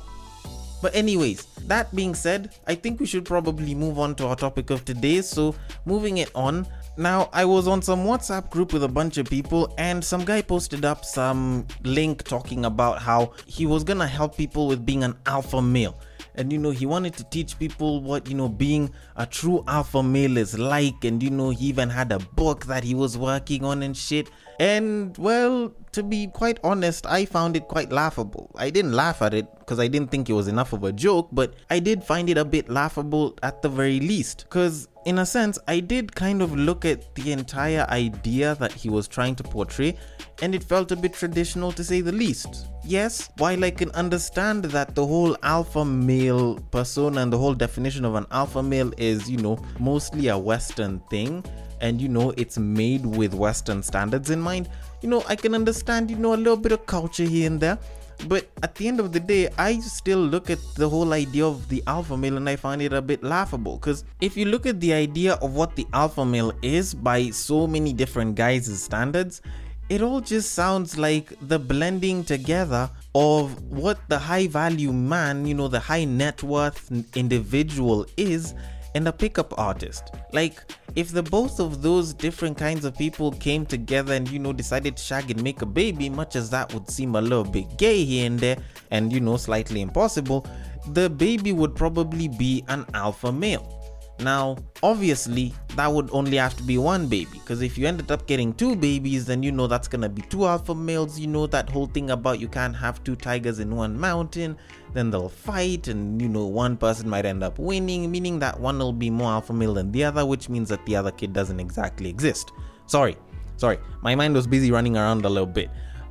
But, 0.81 0.95
anyways, 0.95 1.45
that 1.65 1.93
being 1.95 2.13
said, 2.13 2.55
I 2.67 2.75
think 2.75 2.99
we 2.99 3.07
should 3.07 3.25
probably 3.25 3.73
move 3.73 3.97
on 3.97 4.13
to 4.15 4.27
our 4.27 4.35
topic 4.35 4.69
of 4.69 4.85
today. 4.85 5.21
So, 5.21 5.55
moving 5.85 6.19
it 6.19 6.29
on, 6.35 6.67
now, 6.99 7.29
I 7.31 7.45
was 7.45 7.67
on 7.67 7.83
some 7.83 8.05
WhatsApp 8.05 8.49
group 8.49 8.73
with 8.73 8.83
a 8.83 8.87
bunch 8.87 9.19
of 9.19 9.27
people, 9.27 9.71
and 9.77 10.03
some 10.03 10.25
guy 10.25 10.41
posted 10.41 10.83
up 10.83 11.05
some 11.05 11.67
link 11.83 12.23
talking 12.23 12.65
about 12.65 12.99
how 12.99 13.33
he 13.45 13.67
was 13.67 13.83
gonna 13.83 14.07
help 14.07 14.35
people 14.35 14.67
with 14.67 14.83
being 14.83 15.03
an 15.03 15.15
alpha 15.27 15.61
male. 15.61 15.95
And 16.35 16.51
you 16.51 16.59
know, 16.59 16.71
he 16.71 16.85
wanted 16.85 17.13
to 17.15 17.23
teach 17.25 17.57
people 17.57 18.01
what 18.01 18.29
you 18.29 18.35
know 18.35 18.49
being 18.49 18.91
a 19.15 19.25
true 19.25 19.63
alpha 19.67 20.03
male 20.03 20.37
is 20.37 20.57
like, 20.57 21.03
and 21.03 21.21
you 21.21 21.29
know, 21.29 21.49
he 21.49 21.67
even 21.67 21.89
had 21.89 22.11
a 22.11 22.19
book 22.19 22.65
that 22.65 22.83
he 22.83 22.95
was 22.95 23.17
working 23.17 23.63
on 23.63 23.83
and 23.83 23.95
shit. 23.95 24.29
And 24.59 25.15
well, 25.17 25.73
to 25.91 26.03
be 26.03 26.27
quite 26.27 26.59
honest, 26.63 27.05
I 27.05 27.25
found 27.25 27.55
it 27.55 27.67
quite 27.67 27.91
laughable. 27.91 28.51
I 28.55 28.69
didn't 28.69 28.93
laugh 28.93 29.21
at 29.21 29.33
it 29.33 29.47
because 29.59 29.79
I 29.79 29.87
didn't 29.87 30.09
think 30.09 30.29
it 30.29 30.33
was 30.33 30.47
enough 30.47 30.73
of 30.73 30.83
a 30.83 30.91
joke, 30.91 31.29
but 31.31 31.53
I 31.69 31.79
did 31.79 32.03
find 32.03 32.29
it 32.29 32.37
a 32.37 32.45
bit 32.45 32.69
laughable 32.69 33.37
at 33.43 33.61
the 33.61 33.69
very 33.69 33.99
least. 33.99 34.45
Because, 34.49 34.87
in 35.05 35.19
a 35.19 35.25
sense, 35.25 35.59
I 35.67 35.79
did 35.79 36.15
kind 36.15 36.41
of 36.41 36.55
look 36.55 36.85
at 36.85 37.13
the 37.15 37.31
entire 37.31 37.85
idea 37.89 38.55
that 38.55 38.71
he 38.71 38.89
was 38.89 39.07
trying 39.07 39.35
to 39.35 39.43
portray, 39.43 39.97
and 40.41 40.55
it 40.55 40.63
felt 40.63 40.91
a 40.91 40.95
bit 40.95 41.13
traditional 41.13 41.71
to 41.73 41.83
say 41.83 42.01
the 42.01 42.11
least. 42.11 42.67
Yes, 42.87 43.29
while 43.37 43.65
I 43.65 43.71
can 43.71 43.91
understand 43.91 44.63
that 44.63 44.95
the 44.95 45.05
whole 45.05 45.35
alpha 45.43 45.83
male 45.83 46.55
persona 46.71 47.19
and 47.19 47.33
the 47.33 47.37
whole 47.37 47.53
definition 47.53 48.05
of 48.05 48.15
an 48.15 48.25
alpha 48.31 48.63
male 48.63 48.93
is, 48.97 49.29
you 49.29 49.35
know, 49.35 49.59
mostly 49.77 50.29
a 50.29 50.37
Western 50.37 51.01
thing 51.09 51.43
and 51.81 51.99
you 51.99 52.07
know 52.07 52.31
it's 52.37 52.57
made 52.57 53.05
with 53.05 53.33
Western 53.33 53.83
standards 53.83 54.29
in 54.29 54.39
mind, 54.39 54.69
you 55.01 55.09
know, 55.09 55.21
I 55.27 55.35
can 55.35 55.53
understand, 55.53 56.09
you 56.09 56.15
know, 56.15 56.33
a 56.33 56.39
little 56.39 56.55
bit 56.55 56.71
of 56.71 56.85
culture 56.85 57.25
here 57.25 57.47
and 57.47 57.59
there. 57.59 57.77
But 58.25 58.47
at 58.63 58.73
the 58.75 58.87
end 58.87 59.01
of 59.01 59.11
the 59.11 59.19
day, 59.19 59.49
I 59.57 59.79
still 59.81 60.19
look 60.19 60.49
at 60.49 60.59
the 60.75 60.87
whole 60.87 61.11
idea 61.11 61.45
of 61.45 61.67
the 61.67 61.83
alpha 61.87 62.15
male 62.15 62.37
and 62.37 62.47
I 62.47 62.55
find 62.55 62.81
it 62.81 62.93
a 62.93 63.01
bit 63.01 63.21
laughable. 63.21 63.75
Because 63.75 64.05
if 64.21 64.37
you 64.37 64.45
look 64.45 64.65
at 64.65 64.79
the 64.79 64.93
idea 64.93 65.33
of 65.33 65.55
what 65.55 65.75
the 65.75 65.85
alpha 65.91 66.25
male 66.25 66.53
is 66.61 66.93
by 66.93 67.31
so 67.31 67.67
many 67.67 67.91
different 67.91 68.35
guys' 68.35 68.81
standards, 68.81 69.41
it 69.89 70.01
all 70.01 70.19
just 70.19 70.53
sounds 70.53 70.97
like 70.97 71.33
the 71.47 71.57
blending 71.57 72.23
together 72.23 72.89
of 73.15 73.61
what 73.63 73.97
the 74.09 74.19
high 74.19 74.47
value 74.47 74.91
man, 74.91 75.45
you 75.45 75.53
know, 75.53 75.67
the 75.67 75.79
high 75.79 76.03
net 76.03 76.43
worth 76.43 76.91
individual 77.15 78.05
is, 78.17 78.53
and 78.95 79.07
a 79.07 79.11
pickup 79.11 79.57
artist. 79.57 80.11
Like, 80.33 80.59
if 80.95 81.11
the 81.11 81.23
both 81.23 81.59
of 81.59 81.81
those 81.81 82.13
different 82.13 82.57
kinds 82.57 82.83
of 82.83 82.97
people 82.97 83.31
came 83.31 83.65
together 83.65 84.13
and, 84.13 84.29
you 84.29 84.39
know, 84.39 84.51
decided 84.51 84.97
to 84.97 85.03
shag 85.03 85.31
and 85.31 85.41
make 85.41 85.61
a 85.61 85.65
baby, 85.65 86.09
much 86.09 86.35
as 86.35 86.49
that 86.49 86.73
would 86.73 86.89
seem 86.89 87.15
a 87.15 87.21
little 87.21 87.43
bit 87.43 87.77
gay 87.77 88.03
here 88.03 88.25
and 88.25 88.39
there, 88.39 88.57
and, 88.91 89.13
you 89.13 89.19
know, 89.19 89.37
slightly 89.37 89.81
impossible, 89.81 90.45
the 90.89 91.09
baby 91.09 91.53
would 91.53 91.75
probably 91.75 92.27
be 92.27 92.63
an 92.67 92.85
alpha 92.93 93.31
male. 93.31 93.76
Now, 94.19 94.57
obviously, 94.81 95.53
that 95.75 95.91
would 95.91 96.09
only 96.11 96.37
have 96.37 96.57
to 96.57 96.63
be 96.63 96.79
one 96.79 97.07
baby 97.07 97.33
because 97.33 97.61
if 97.61 97.77
you 97.77 97.87
ended 97.87 98.11
up 98.11 98.25
getting 98.25 98.51
two 98.53 98.75
babies, 98.75 99.25
then 99.25 99.43
you 99.43 99.51
know 99.51 99.67
that's 99.67 99.87
gonna 99.87 100.09
be 100.09 100.23
two 100.23 100.45
alpha 100.45 100.73
males. 100.73 101.19
You 101.19 101.27
know 101.27 101.45
that 101.47 101.69
whole 101.69 101.85
thing 101.85 102.09
about 102.09 102.39
you 102.39 102.47
can't 102.47 102.75
have 102.75 103.03
two 103.03 103.15
tigers 103.15 103.59
in 103.59 103.75
one 103.75 103.97
mountain, 103.99 104.57
then 104.93 105.11
they'll 105.11 105.29
fight, 105.29 105.87
and 105.87 106.19
you 106.19 106.27
know, 106.27 106.45
one 106.47 106.77
person 106.77 107.07
might 107.07 107.25
end 107.25 107.43
up 107.43 107.59
winning, 107.59 108.09
meaning 108.09 108.39
that 108.39 108.59
one 108.59 108.79
will 108.79 108.93
be 108.93 109.11
more 109.11 109.29
alpha 109.29 109.53
male 109.53 109.75
than 109.75 109.91
the 109.91 110.03
other, 110.03 110.25
which 110.25 110.49
means 110.49 110.69
that 110.69 110.83
the 110.87 110.95
other 110.95 111.11
kid 111.11 111.31
doesn't 111.31 111.59
exactly 111.59 112.09
exist. 112.09 112.51
Sorry, 112.87 113.17
sorry, 113.57 113.77
my 114.01 114.15
mind 114.15 114.33
was 114.33 114.47
busy 114.47 114.71
running 114.71 114.97
around 114.97 115.25
a 115.25 115.29
little 115.29 115.45
bit. 115.45 115.69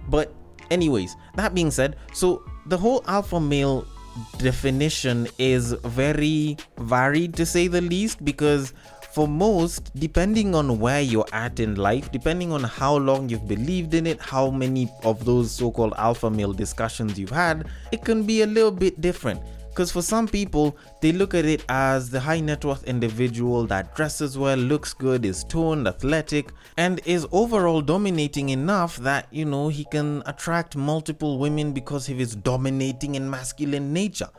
But, 0.09 0.33
anyways, 0.71 1.17
that 1.35 1.55
being 1.55 1.73
said, 1.73 1.97
so 2.13 2.45
the 2.67 2.79
whole 2.79 3.03
alpha 3.09 3.41
male 3.41 3.85
definition 4.39 5.29
is 5.39 5.73
very 5.85 6.57
varied 6.79 7.35
to 7.35 7.47
say 7.47 7.69
the 7.69 7.81
least 7.81 8.25
because 8.25 8.73
for 9.17 9.27
most, 9.27 9.91
depending 9.99 10.55
on 10.55 10.79
where 10.79 11.01
you're 11.01 11.27
at 11.33 11.59
in 11.59 11.75
life, 11.77 12.13
depending 12.13 12.53
on 12.53 12.63
how 12.63 12.97
long 12.97 13.31
you've 13.31 13.49
believed 13.49 13.95
in 13.95 14.07
it, 14.07 14.21
how 14.21 14.51
many 14.51 14.93
of 15.05 15.25
those 15.25 15.51
so 15.51 15.71
called 15.71 15.95
alpha 15.97 16.31
male 16.31 16.53
discussions 16.53 17.19
you've 17.19 17.31
had, 17.31 17.67
it 17.93 18.05
can 18.05 18.25
be 18.25 18.43
a 18.43 18.47
little 18.47 18.71
bit 18.71 19.01
different. 19.01 19.41
Because 19.77 19.93
for 19.93 20.01
some 20.01 20.27
people, 20.27 20.75
they 21.03 21.13
look 21.13 21.35
at 21.35 21.45
it 21.45 21.63
as 21.69 22.09
the 22.09 22.19
high 22.19 22.41
net 22.41 22.65
worth 22.65 22.83
individual 22.85 23.67
that 23.67 23.95
dresses 23.95 24.39
well, 24.39 24.57
looks 24.57 24.95
good, 24.95 25.27
is 25.27 25.45
toned, 25.45 25.87
athletic, 25.87 26.49
and 26.79 26.99
is 27.05 27.27
overall 27.31 27.83
dominating 27.83 28.49
enough 28.49 28.97
that, 28.97 29.27
you 29.31 29.45
know, 29.45 29.69
he 29.69 29.85
can 29.85 30.23
attract 30.25 30.77
multiple 30.77 31.39
women 31.39 31.75
because 31.75 32.09
of 32.09 32.17
his 32.17 32.35
dominating 32.35 33.17
and 33.17 33.31
masculine 33.31 33.93
nature. 33.93 34.31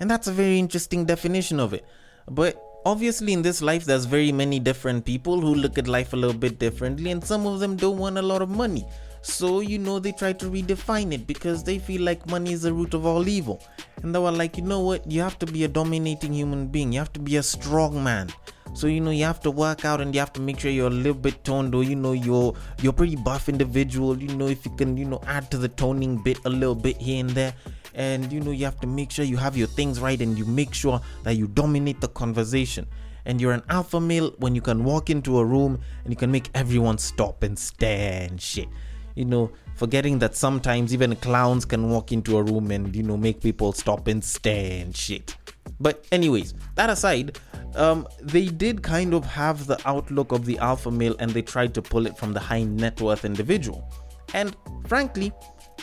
And 0.00 0.10
that's 0.10 0.28
a 0.28 0.32
very 0.32 0.58
interesting 0.58 1.04
definition 1.04 1.60
of 1.60 1.74
it. 1.74 1.84
But 2.30 2.58
obviously 2.86 3.34
in 3.34 3.42
this 3.42 3.60
life 3.60 3.84
there's 3.84 4.04
very 4.04 4.30
many 4.30 4.60
different 4.60 5.04
people 5.04 5.40
who 5.40 5.54
look 5.56 5.76
at 5.76 5.88
life 5.88 6.12
a 6.12 6.16
little 6.16 6.38
bit 6.38 6.60
differently 6.60 7.10
and 7.10 7.22
some 7.22 7.44
of 7.44 7.58
them 7.58 7.74
don't 7.74 7.98
want 7.98 8.16
a 8.16 8.22
lot 8.22 8.40
of 8.40 8.48
money 8.48 8.86
so, 9.26 9.58
you 9.58 9.78
know, 9.78 9.98
they 9.98 10.12
try 10.12 10.32
to 10.34 10.46
redefine 10.46 11.12
it 11.12 11.26
because 11.26 11.64
they 11.64 11.80
feel 11.80 12.02
like 12.02 12.30
money 12.30 12.52
is 12.52 12.62
the 12.62 12.72
root 12.72 12.94
of 12.94 13.04
all 13.04 13.26
evil. 13.26 13.60
And 14.02 14.14
they 14.14 14.20
were 14.20 14.30
like, 14.30 14.56
you 14.56 14.62
know 14.62 14.80
what? 14.80 15.10
You 15.10 15.20
have 15.20 15.36
to 15.40 15.46
be 15.46 15.64
a 15.64 15.68
dominating 15.68 16.32
human 16.32 16.68
being, 16.68 16.92
you 16.92 17.00
have 17.00 17.12
to 17.14 17.20
be 17.20 17.36
a 17.36 17.42
strong 17.42 18.04
man. 18.04 18.28
So 18.72 18.86
you 18.86 19.00
know 19.00 19.10
you 19.10 19.24
have 19.24 19.40
to 19.40 19.50
work 19.50 19.84
out 19.84 20.00
and 20.00 20.14
you 20.14 20.20
have 20.20 20.32
to 20.34 20.40
make 20.40 20.60
sure 20.60 20.70
you're 20.70 20.88
a 20.88 20.90
little 20.90 21.14
bit 21.14 21.42
toned 21.44 21.74
or 21.74 21.82
you 21.82 21.96
know 21.96 22.12
you're 22.12 22.54
you're 22.82 22.92
pretty 22.92 23.16
buff 23.16 23.48
individual. 23.48 24.16
You 24.16 24.28
know 24.36 24.46
if 24.46 24.64
you 24.64 24.76
can 24.76 24.96
you 24.96 25.06
know 25.06 25.20
add 25.26 25.50
to 25.50 25.58
the 25.58 25.68
toning 25.68 26.22
bit 26.22 26.38
a 26.44 26.50
little 26.50 26.74
bit 26.74 26.96
here 26.98 27.20
and 27.20 27.30
there, 27.30 27.54
and 27.94 28.30
you 28.30 28.40
know 28.40 28.50
you 28.50 28.64
have 28.64 28.78
to 28.80 28.86
make 28.86 29.10
sure 29.10 29.24
you 29.24 29.38
have 29.38 29.56
your 29.56 29.68
things 29.68 29.98
right 29.98 30.20
and 30.20 30.38
you 30.38 30.44
make 30.44 30.74
sure 30.74 31.00
that 31.22 31.36
you 31.36 31.46
dominate 31.48 32.00
the 32.00 32.08
conversation. 32.08 32.86
And 33.24 33.40
you're 33.40 33.52
an 33.52 33.62
alpha 33.70 33.98
male 33.98 34.34
when 34.38 34.54
you 34.54 34.60
can 34.60 34.84
walk 34.84 35.10
into 35.10 35.38
a 35.38 35.44
room 35.44 35.80
and 36.04 36.12
you 36.12 36.16
can 36.16 36.30
make 36.30 36.50
everyone 36.54 36.98
stop 36.98 37.42
and 37.42 37.58
stare 37.58 38.22
and 38.28 38.40
shit 38.40 38.68
you 39.16 39.24
know, 39.24 39.50
forgetting 39.74 40.20
that 40.20 40.36
sometimes 40.36 40.94
even 40.94 41.16
clowns 41.16 41.64
can 41.64 41.90
walk 41.90 42.12
into 42.12 42.36
a 42.36 42.42
room 42.42 42.70
and, 42.70 42.94
you 42.94 43.02
know, 43.02 43.16
make 43.16 43.40
people 43.40 43.72
stop 43.72 44.06
and 44.06 44.22
stare 44.22 44.82
and 44.82 44.94
shit. 44.94 45.36
But, 45.80 46.06
anyways, 46.12 46.54
that 46.76 46.90
aside, 46.90 47.38
um, 47.74 48.06
they 48.22 48.46
did 48.46 48.82
kind 48.82 49.14
of 49.14 49.24
have 49.24 49.66
the 49.66 49.80
outlook 49.88 50.32
of 50.32 50.44
the 50.44 50.58
alpha 50.58 50.90
male 50.90 51.16
and 51.18 51.30
they 51.32 51.42
tried 51.42 51.74
to 51.74 51.82
pull 51.82 52.06
it 52.06 52.16
from 52.16 52.32
the 52.32 52.40
high 52.40 52.62
net 52.62 53.00
worth 53.00 53.24
individual. 53.24 53.90
And 54.34 54.56
frankly, 54.86 55.32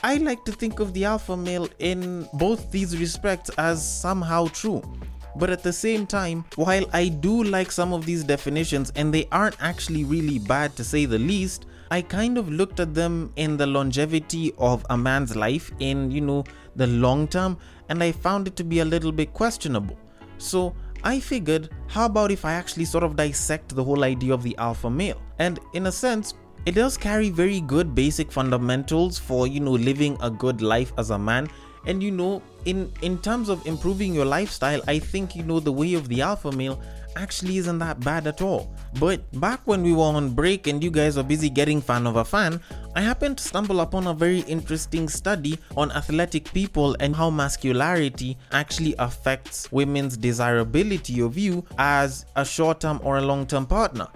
I 0.04 0.16
like 0.18 0.46
to 0.46 0.52
think 0.52 0.80
of 0.80 0.94
the 0.94 1.06
alpha 1.06 1.36
male 1.36 1.68
in 1.80 2.28
both 2.34 2.72
these 2.72 2.98
respects 2.98 3.50
as 3.58 4.02
somehow 4.02 4.48
true. 4.48 4.82
But 5.36 5.50
at 5.50 5.64
the 5.64 5.74
same 5.74 6.06
time, 6.06 6.46
while 6.56 6.86
I 6.94 7.08
do 7.08 7.44
like 7.44 7.72
some 7.72 7.94
of 7.94 8.06
these 8.06 8.24
definitions 8.24 8.92
and 8.96 9.14
they 9.14 9.28
aren't 9.32 9.56
actually 9.60 10.04
really 10.04 10.38
bad 10.38 10.76
to 10.76 10.84
say 10.84 11.06
the 11.06 11.18
least, 11.18 11.66
I 11.94 12.02
kind 12.02 12.40
of 12.40 12.50
looked 12.50 12.80
at 12.80 12.96
them 12.96 13.32
in 13.36 13.56
the 13.56 13.68
longevity 13.68 14.52
of 14.58 14.84
a 14.90 14.98
man's 14.98 15.36
life 15.36 15.72
in, 15.78 16.10
you 16.10 16.22
know, 16.22 16.44
the 16.76 16.88
long 16.88 17.28
term, 17.28 17.56
and 17.88 18.02
I 18.02 18.12
found 18.12 18.48
it 18.48 18.56
to 18.56 18.64
be 18.64 18.80
a 18.80 18.86
little 18.86 19.12
bit 19.12 19.32
questionable. 19.32 19.96
So 20.40 20.74
I 21.04 21.20
figured, 21.20 21.70
how 21.86 22.08
about 22.08 22.32
if 22.32 22.46
I 22.46 22.54
actually 22.54 22.86
sort 22.86 23.04
of 23.04 23.16
dissect 23.16 23.76
the 23.76 23.84
whole 23.84 24.04
idea 24.04 24.34
of 24.34 24.42
the 24.42 24.58
alpha 24.58 24.90
male? 24.90 25.22
And 25.38 25.60
in 25.74 25.86
a 25.86 25.92
sense, 25.92 26.34
it 26.66 26.74
does 26.74 26.98
carry 26.98 27.30
very 27.30 27.62
good 27.62 27.94
basic 27.94 28.32
fundamentals 28.32 29.20
for, 29.20 29.46
you 29.46 29.60
know, 29.60 29.74
living 29.74 30.18
a 30.20 30.32
good 30.32 30.64
life 30.64 30.94
as 30.98 31.12
a 31.12 31.20
man. 31.20 31.48
And 31.86 32.02
you 32.02 32.10
know, 32.10 32.42
in 32.66 32.92
in 33.04 33.20
terms 33.20 33.50
of 33.50 33.68
improving 33.68 34.16
your 34.16 34.26
lifestyle, 34.26 34.82
I 34.88 34.98
think 34.98 35.36
you 35.36 35.44
know 35.44 35.60
the 35.60 35.72
way 35.72 35.94
of 35.94 36.08
the 36.08 36.22
alpha 36.24 36.52
male 36.52 36.82
actually 37.16 37.58
isn't 37.58 37.80
that 37.80 38.00
bad 38.00 38.28
at 38.28 38.42
all. 38.42 38.74
But 39.00 39.22
back 39.40 39.62
when 39.66 39.84
we 39.84 39.94
were 39.94 40.04
on 40.04 40.32
break 40.32 40.68
and 40.68 40.84
you 40.84 40.92
guys 40.92 41.18
were 41.18 41.24
busy 41.24 41.50
getting 41.50 41.82
fan 41.82 42.06
of 42.08 42.16
a 42.16 42.26
fan, 42.26 42.62
I 42.96 43.02
happened 43.02 43.38
to 43.38 43.44
stumble 43.44 43.80
upon 43.82 44.08
a 44.08 44.14
very 44.14 44.42
interesting 44.42 45.10
study 45.10 45.58
on 45.76 45.92
athletic 45.92 46.52
people 46.54 46.96
and 47.00 47.16
how 47.16 47.30
masculinity 47.30 48.38
actually 48.52 48.96
affects 49.00 49.72
women's 49.72 50.18
desirability 50.18 51.22
of 51.22 51.38
you 51.38 51.66
as 51.78 52.26
a 52.36 52.46
short 52.46 52.82
term 52.82 53.00
or 53.04 53.18
a 53.18 53.22
long 53.22 53.46
term 53.46 53.66
partner. 53.66 54.08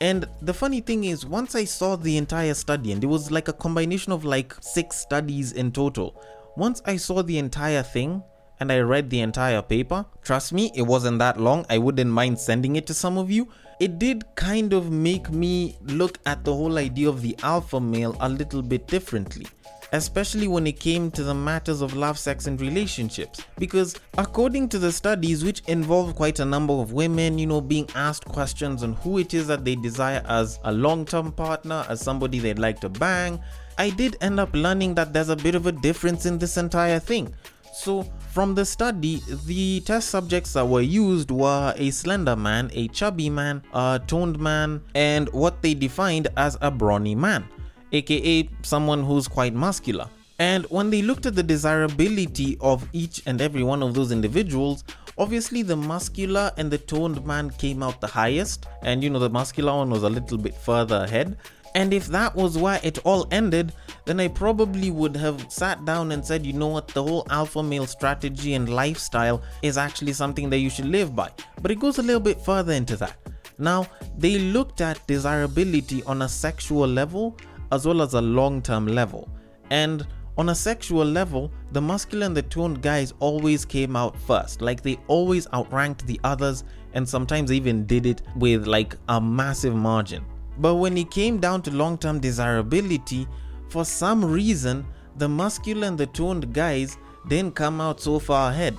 And 0.00 0.28
the 0.42 0.52
funny 0.52 0.80
thing 0.80 1.04
is, 1.04 1.24
once 1.24 1.54
I 1.54 1.64
saw 1.64 1.96
the 1.96 2.18
entire 2.18 2.54
study, 2.54 2.92
and 2.92 3.02
it 3.02 3.06
was 3.06 3.30
like 3.30 3.48
a 3.48 3.52
combination 3.52 4.12
of 4.12 4.24
like 4.24 4.54
six 4.60 4.98
studies 4.98 5.52
in 5.52 5.72
total, 5.72 6.22
once 6.56 6.82
I 6.84 6.96
saw 6.96 7.22
the 7.22 7.38
entire 7.38 7.82
thing, 7.82 8.22
and 8.60 8.72
I 8.72 8.78
read 8.80 9.10
the 9.10 9.20
entire 9.20 9.62
paper. 9.62 10.06
Trust 10.22 10.52
me, 10.52 10.72
it 10.74 10.82
wasn't 10.82 11.18
that 11.18 11.40
long. 11.40 11.66
I 11.68 11.78
wouldn't 11.78 12.10
mind 12.10 12.38
sending 12.38 12.76
it 12.76 12.86
to 12.86 12.94
some 12.94 13.18
of 13.18 13.30
you. 13.30 13.48
It 13.78 13.98
did 13.98 14.24
kind 14.36 14.72
of 14.72 14.90
make 14.90 15.30
me 15.30 15.76
look 15.82 16.18
at 16.24 16.44
the 16.44 16.54
whole 16.54 16.78
idea 16.78 17.08
of 17.08 17.20
the 17.20 17.36
alpha 17.42 17.78
male 17.80 18.16
a 18.20 18.28
little 18.28 18.62
bit 18.62 18.86
differently. 18.86 19.46
Especially 19.92 20.48
when 20.48 20.66
it 20.66 20.80
came 20.80 21.10
to 21.12 21.22
the 21.22 21.34
matters 21.34 21.80
of 21.80 21.94
love, 21.94 22.18
sex, 22.18 22.46
and 22.46 22.60
relationships. 22.60 23.40
Because 23.56 23.94
according 24.18 24.68
to 24.70 24.78
the 24.78 24.90
studies, 24.90 25.44
which 25.44 25.60
involve 25.68 26.16
quite 26.16 26.40
a 26.40 26.44
number 26.44 26.72
of 26.72 26.92
women, 26.92 27.38
you 27.38 27.46
know, 27.46 27.60
being 27.60 27.88
asked 27.94 28.24
questions 28.24 28.82
on 28.82 28.94
who 28.94 29.18
it 29.18 29.32
is 29.32 29.46
that 29.46 29.64
they 29.64 29.76
desire 29.76 30.22
as 30.26 30.58
a 30.64 30.72
long 30.72 31.04
term 31.04 31.30
partner, 31.30 31.84
as 31.88 32.00
somebody 32.00 32.40
they'd 32.40 32.58
like 32.58 32.80
to 32.80 32.88
bang, 32.88 33.38
I 33.78 33.90
did 33.90 34.16
end 34.22 34.40
up 34.40 34.54
learning 34.54 34.94
that 34.94 35.12
there's 35.12 35.28
a 35.28 35.36
bit 35.36 35.54
of 35.54 35.66
a 35.66 35.72
difference 35.72 36.24
in 36.24 36.38
this 36.38 36.56
entire 36.56 36.98
thing. 36.98 37.34
So, 37.76 38.04
from 38.30 38.54
the 38.54 38.64
study, 38.64 39.22
the 39.44 39.80
test 39.80 40.08
subjects 40.08 40.54
that 40.54 40.66
were 40.66 40.80
used 40.80 41.30
were 41.30 41.74
a 41.76 41.90
slender 41.90 42.34
man, 42.34 42.70
a 42.72 42.88
chubby 42.88 43.28
man, 43.28 43.62
a 43.74 44.00
toned 44.06 44.40
man, 44.40 44.80
and 44.94 45.28
what 45.28 45.60
they 45.60 45.74
defined 45.74 46.28
as 46.38 46.56
a 46.62 46.70
brawny 46.70 47.14
man, 47.14 47.44
aka 47.92 48.48
someone 48.62 49.04
who's 49.04 49.28
quite 49.28 49.52
muscular. 49.52 50.08
And 50.38 50.64
when 50.70 50.88
they 50.88 51.02
looked 51.02 51.26
at 51.26 51.34
the 51.34 51.42
desirability 51.42 52.56
of 52.62 52.88
each 52.94 53.22
and 53.26 53.42
every 53.42 53.62
one 53.62 53.82
of 53.82 53.92
those 53.92 54.10
individuals, 54.10 54.82
obviously 55.18 55.60
the 55.60 55.76
muscular 55.76 56.52
and 56.56 56.70
the 56.70 56.78
toned 56.78 57.26
man 57.26 57.50
came 57.50 57.82
out 57.82 58.00
the 58.00 58.06
highest, 58.06 58.66
and 58.82 59.04
you 59.04 59.10
know, 59.10 59.18
the 59.18 59.28
muscular 59.28 59.74
one 59.74 59.90
was 59.90 60.02
a 60.02 60.08
little 60.08 60.38
bit 60.38 60.54
further 60.54 61.04
ahead. 61.04 61.36
And 61.76 61.92
if 61.92 62.06
that 62.06 62.34
was 62.34 62.56
where 62.56 62.80
it 62.82 63.00
all 63.04 63.28
ended, 63.30 63.74
then 64.06 64.18
I 64.18 64.28
probably 64.28 64.90
would 64.90 65.14
have 65.14 65.52
sat 65.52 65.84
down 65.84 66.10
and 66.10 66.24
said, 66.24 66.46
you 66.46 66.54
know 66.54 66.68
what, 66.68 66.88
the 66.88 67.02
whole 67.02 67.26
alpha 67.28 67.62
male 67.62 67.86
strategy 67.86 68.54
and 68.54 68.66
lifestyle 68.70 69.42
is 69.60 69.76
actually 69.76 70.14
something 70.14 70.48
that 70.48 70.56
you 70.56 70.70
should 70.70 70.86
live 70.86 71.14
by. 71.14 71.30
But 71.60 71.70
it 71.70 71.78
goes 71.78 71.98
a 71.98 72.02
little 72.02 72.18
bit 72.18 72.40
further 72.40 72.72
into 72.72 72.96
that. 72.96 73.18
Now, 73.58 73.86
they 74.16 74.38
looked 74.38 74.80
at 74.80 75.06
desirability 75.06 76.02
on 76.04 76.22
a 76.22 76.28
sexual 76.30 76.88
level 76.88 77.36
as 77.70 77.86
well 77.86 78.00
as 78.00 78.14
a 78.14 78.22
long 78.22 78.62
term 78.62 78.86
level. 78.86 79.28
And 79.68 80.06
on 80.38 80.48
a 80.48 80.54
sexual 80.54 81.04
level, 81.04 81.52
the 81.72 81.82
muscular 81.82 82.24
and 82.24 82.34
the 82.34 82.42
toned 82.42 82.80
guys 82.80 83.12
always 83.18 83.66
came 83.66 83.96
out 83.96 84.18
first. 84.22 84.62
Like 84.62 84.82
they 84.82 84.98
always 85.08 85.46
outranked 85.52 86.06
the 86.06 86.18
others 86.24 86.64
and 86.94 87.06
sometimes 87.06 87.52
even 87.52 87.84
did 87.84 88.06
it 88.06 88.22
with 88.34 88.66
like 88.66 88.96
a 89.10 89.20
massive 89.20 89.74
margin. 89.74 90.24
But 90.58 90.76
when 90.76 90.96
it 90.96 91.10
came 91.10 91.38
down 91.38 91.62
to 91.62 91.70
long 91.70 91.98
term 91.98 92.20
desirability, 92.20 93.26
for 93.68 93.84
some 93.84 94.24
reason, 94.24 94.86
the 95.16 95.28
muscular 95.28 95.86
and 95.86 95.98
the 95.98 96.06
toned 96.06 96.52
guys 96.52 96.96
didn't 97.28 97.54
come 97.54 97.80
out 97.80 98.00
so 98.00 98.18
far 98.18 98.50
ahead. 98.50 98.76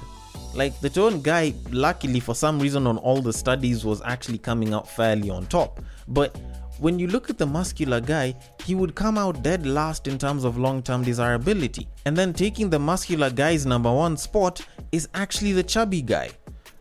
Like 0.54 0.80
the 0.80 0.90
toned 0.90 1.24
guy, 1.24 1.54
luckily 1.72 2.20
for 2.20 2.34
some 2.34 2.60
reason 2.60 2.88
on 2.88 2.98
all 2.98 3.22
the 3.22 3.34
studies, 3.34 3.86
was 3.86 4.02
actually 4.04 4.38
coming 4.38 4.74
out 4.74 4.90
fairly 4.90 5.30
on 5.30 5.46
top. 5.48 5.82
But 6.08 6.36
when 6.80 7.00
you 7.00 7.08
look 7.08 7.30
at 7.30 7.38
the 7.38 7.46
muscular 7.46 8.00
guy, 8.00 8.36
he 8.64 8.76
would 8.76 8.96
come 8.96 9.18
out 9.18 9.44
dead 9.44 9.66
last 9.66 10.08
in 10.08 10.18
terms 10.18 10.44
of 10.44 10.58
long 10.58 10.82
term 10.82 11.04
desirability. 11.04 11.88
And 12.06 12.16
then 12.16 12.34
taking 12.34 12.70
the 12.70 12.80
muscular 12.80 13.30
guy's 13.30 13.66
number 13.66 13.92
one 13.92 14.18
spot 14.18 14.66
is 14.92 15.10
actually 15.14 15.54
the 15.54 15.64
chubby 15.64 16.02
guy. 16.02 16.30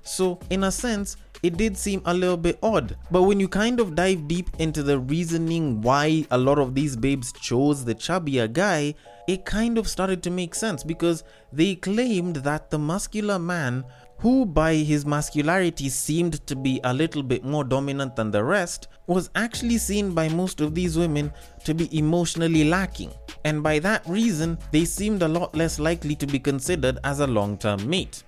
So, 0.02 0.38
in 0.50 0.64
a 0.64 0.70
sense, 0.70 1.16
it 1.46 1.56
did 1.56 1.76
seem 1.76 2.02
a 2.04 2.12
little 2.12 2.36
bit 2.36 2.58
odd. 2.60 2.96
But 3.12 3.22
when 3.22 3.38
you 3.38 3.46
kind 3.46 3.78
of 3.78 3.94
dive 3.94 4.26
deep 4.26 4.50
into 4.58 4.82
the 4.82 4.98
reasoning 4.98 5.80
why 5.80 6.26
a 6.32 6.38
lot 6.38 6.58
of 6.58 6.74
these 6.74 6.96
babes 6.96 7.32
chose 7.32 7.84
the 7.84 7.94
chubbier 7.94 8.52
guy, 8.52 8.94
it 9.28 9.44
kind 9.44 9.78
of 9.78 9.86
started 9.86 10.24
to 10.24 10.30
make 10.30 10.56
sense 10.56 10.82
because 10.82 11.22
they 11.52 11.76
claimed 11.76 12.36
that 12.36 12.70
the 12.70 12.78
muscular 12.80 13.38
man 13.38 13.84
who 14.18 14.44
by 14.44 14.74
his 14.74 15.06
muscularity 15.06 15.88
seemed 15.88 16.44
to 16.48 16.56
be 16.56 16.80
a 16.82 16.92
little 16.92 17.22
bit 17.22 17.44
more 17.44 17.62
dominant 17.62 18.16
than 18.16 18.30
the 18.30 18.42
rest, 18.42 18.88
was 19.06 19.30
actually 19.36 19.78
seen 19.78 20.14
by 20.14 20.28
most 20.28 20.60
of 20.60 20.74
these 20.74 20.96
women 20.96 21.30
to 21.64 21.74
be 21.74 21.96
emotionally 21.96 22.64
lacking. 22.64 23.12
And 23.44 23.62
by 23.62 23.78
that 23.80 24.06
reason, 24.08 24.58
they 24.72 24.86
seemed 24.86 25.22
a 25.22 25.28
lot 25.28 25.54
less 25.54 25.78
likely 25.78 26.16
to 26.16 26.26
be 26.26 26.38
considered 26.38 26.98
as 27.04 27.20
a 27.20 27.26
long 27.26 27.58
term 27.58 27.88
mate. 27.88 28.24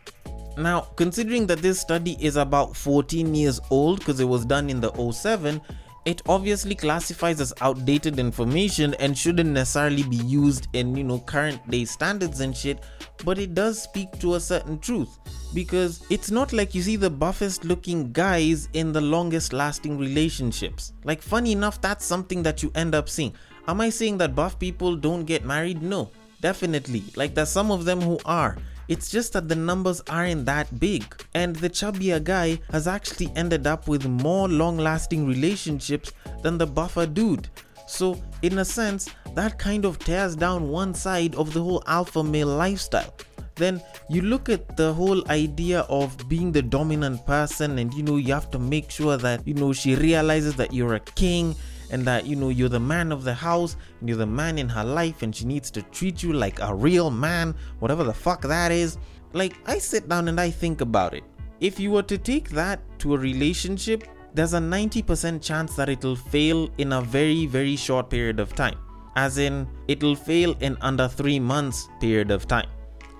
Now, 0.59 0.89
considering 0.97 1.47
that 1.47 1.61
this 1.61 1.81
study 1.81 2.17
is 2.21 2.35
about 2.35 2.77
14 2.77 3.33
years 3.33 3.61
old 3.71 4.01
because 4.01 4.19
it 4.19 4.25
was 4.25 4.45
done 4.45 4.69
in 4.69 4.81
the 4.81 4.93
07, 5.13 5.61
it 6.05 6.21
obviously 6.29 6.75
classifies 6.75 7.41
as 7.41 7.53
outdated 7.61 8.19
information 8.19 8.95
and 8.95 9.17
shouldn't 9.17 9.51
necessarily 9.51 10.03
be 10.03 10.17
used 10.17 10.67
in, 10.73 10.97
you 10.97 11.05
know, 11.05 11.21
current 11.21 11.61
day 11.71 11.85
standards 11.85 12.41
and 12.41 12.57
shit, 12.57 12.83
but 13.25 13.39
it 13.39 13.55
does 13.55 13.81
speak 13.81 14.11
to 14.19 14.35
a 14.35 14.41
certain 14.41 14.81
truth 14.81 15.19
because 15.55 16.05
it's 16.11 16.33
not 16.33 16.53
like 16.53 16.75
you 16.75 16.83
see 16.83 16.97
the 16.97 17.11
buffest 17.11 17.65
looking 17.65 18.11
guys 18.11 18.69
in 18.73 18.91
the 18.93 19.01
longest 19.01 19.53
lasting 19.53 19.97
relationships. 19.97 20.93
Like, 21.05 21.23
funny 21.23 21.53
enough, 21.53 21.81
that's 21.81 22.05
something 22.05 22.43
that 22.43 22.65
you 22.65 22.73
end 22.75 22.97
up 22.97 23.09
seeing. 23.09 23.33
Am 23.69 23.81
I 23.81 23.91
saying 23.91 24.19
that 24.19 24.35
buff 24.35 24.59
people 24.59 24.97
don't 24.97 25.25
get 25.25 25.45
married? 25.45 25.83
No, 25.83 26.11
definitely. 26.41 27.05
Like, 27.15 27.35
there's 27.37 27.49
some 27.49 27.71
of 27.71 27.85
them 27.85 28.01
who 28.01 28.19
are. 28.25 28.57
It's 28.89 29.11
just 29.11 29.35
that 29.35 29.49
the 29.49 29.55
numbers 29.55 30.01
aren't 30.09 30.47
that 30.47 30.81
big. 30.81 31.05
And 31.35 31.55
the 31.57 31.69
chubbier 31.69 32.23
guy 32.23 32.59
has 32.71 32.89
actually 32.89 33.31
ended 33.37 33.67
up 33.67 33.87
with 33.87 34.07
more 34.07 34.49
long 34.49 34.79
lasting 34.79 35.27
relationships 35.27 36.13
than 36.43 36.59
the 36.59 36.67
buffer 36.67 37.07
dude. 37.07 37.49
So, 37.87 38.21
in 38.43 38.59
a 38.59 38.65
sense, 38.65 39.09
that 39.35 39.59
kind 39.59 39.85
of 39.85 39.99
tears 39.99 40.37
down 40.37 40.69
one 40.69 40.95
side 40.95 41.35
of 41.35 41.53
the 41.53 41.63
whole 41.63 41.83
alpha 41.87 42.23
male 42.23 42.49
lifestyle. 42.49 43.15
Then 43.57 43.83
you 44.09 44.23
look 44.23 44.49
at 44.49 44.77
the 44.77 44.93
whole 44.93 45.29
idea 45.31 45.81
of 45.89 46.29
being 46.29 46.53
the 46.53 46.63
dominant 46.63 47.27
person, 47.27 47.79
and 47.79 47.93
you 47.93 48.03
know, 48.03 48.17
you 48.17 48.33
have 48.33 48.51
to 48.53 48.59
make 48.59 48.91
sure 48.91 49.17
that 49.17 49.47
you 49.47 49.55
know 49.55 49.73
she 49.73 49.97
realizes 49.97 50.55
that 50.57 50.73
you're 50.73 50.95
a 50.95 51.01
king 51.01 51.57
and 51.91 52.05
that 52.05 52.27
you 52.27 52.37
know 52.37 52.49
you're 52.49 52.69
the 52.69 52.81
man 52.81 53.13
of 53.13 53.25
the 53.25 53.35
house 53.35 53.77
and 54.01 54.09
you're 54.09 54.19
the 54.19 54.27
man 54.27 54.59
in 54.59 54.69
her 54.69 54.85
life 54.85 55.23
and 55.23 55.35
she 55.35 55.45
needs 55.45 55.71
to 55.71 55.83
treat 55.83 56.23
you 56.23 56.33
like 56.33 56.61
a 56.61 56.75
real 56.75 57.11
man 57.11 57.55
whatever 57.79 58.05
the 58.05 58.15
fuck 58.15 58.43
that 58.43 58.73
is. 58.73 58.99
Like 59.33 59.57
i 59.67 59.79
sit 59.79 60.09
down 60.09 60.29
and 60.29 60.41
i 60.41 60.51
think 60.51 60.81
about 60.81 61.15
it. 61.15 61.25
If 61.61 61.81
you 61.81 61.91
were 61.91 62.03
to 62.05 62.19
take 62.19 62.51
that 62.51 62.81
to 63.01 63.15
a 63.15 63.19
relationship 63.19 64.05
there's 64.35 64.55
a 64.55 64.59
90% 64.59 65.43
chance 65.43 65.75
that 65.77 65.89
it'll 65.89 66.15
fail 66.15 66.69
in 66.79 66.93
a 66.93 67.01
very 67.01 67.47
very 67.47 67.77
short 67.77 68.11
period 68.11 68.41
of 68.41 68.55
time. 68.55 68.79
As 69.17 69.39
in 69.39 69.67
it'll 69.89 70.15
fail 70.15 70.55
in 70.61 70.77
under 70.81 71.09
3 71.09 71.41
months 71.41 71.89
period 72.01 72.31
of 72.31 72.47
time. 72.47 72.69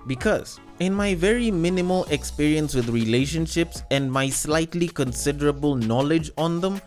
Because 0.07 0.59
in 0.79 0.93
my 0.93 1.13
very 1.13 1.51
minimal 1.51 2.05
experience 2.05 2.73
with 2.73 2.87
relationships 2.89 3.83
and 3.91 4.09
my 4.09 4.29
slightly 4.29 4.87
considerable 4.87 5.75
knowledge 5.75 6.31
on 6.37 6.61
them 6.61 6.81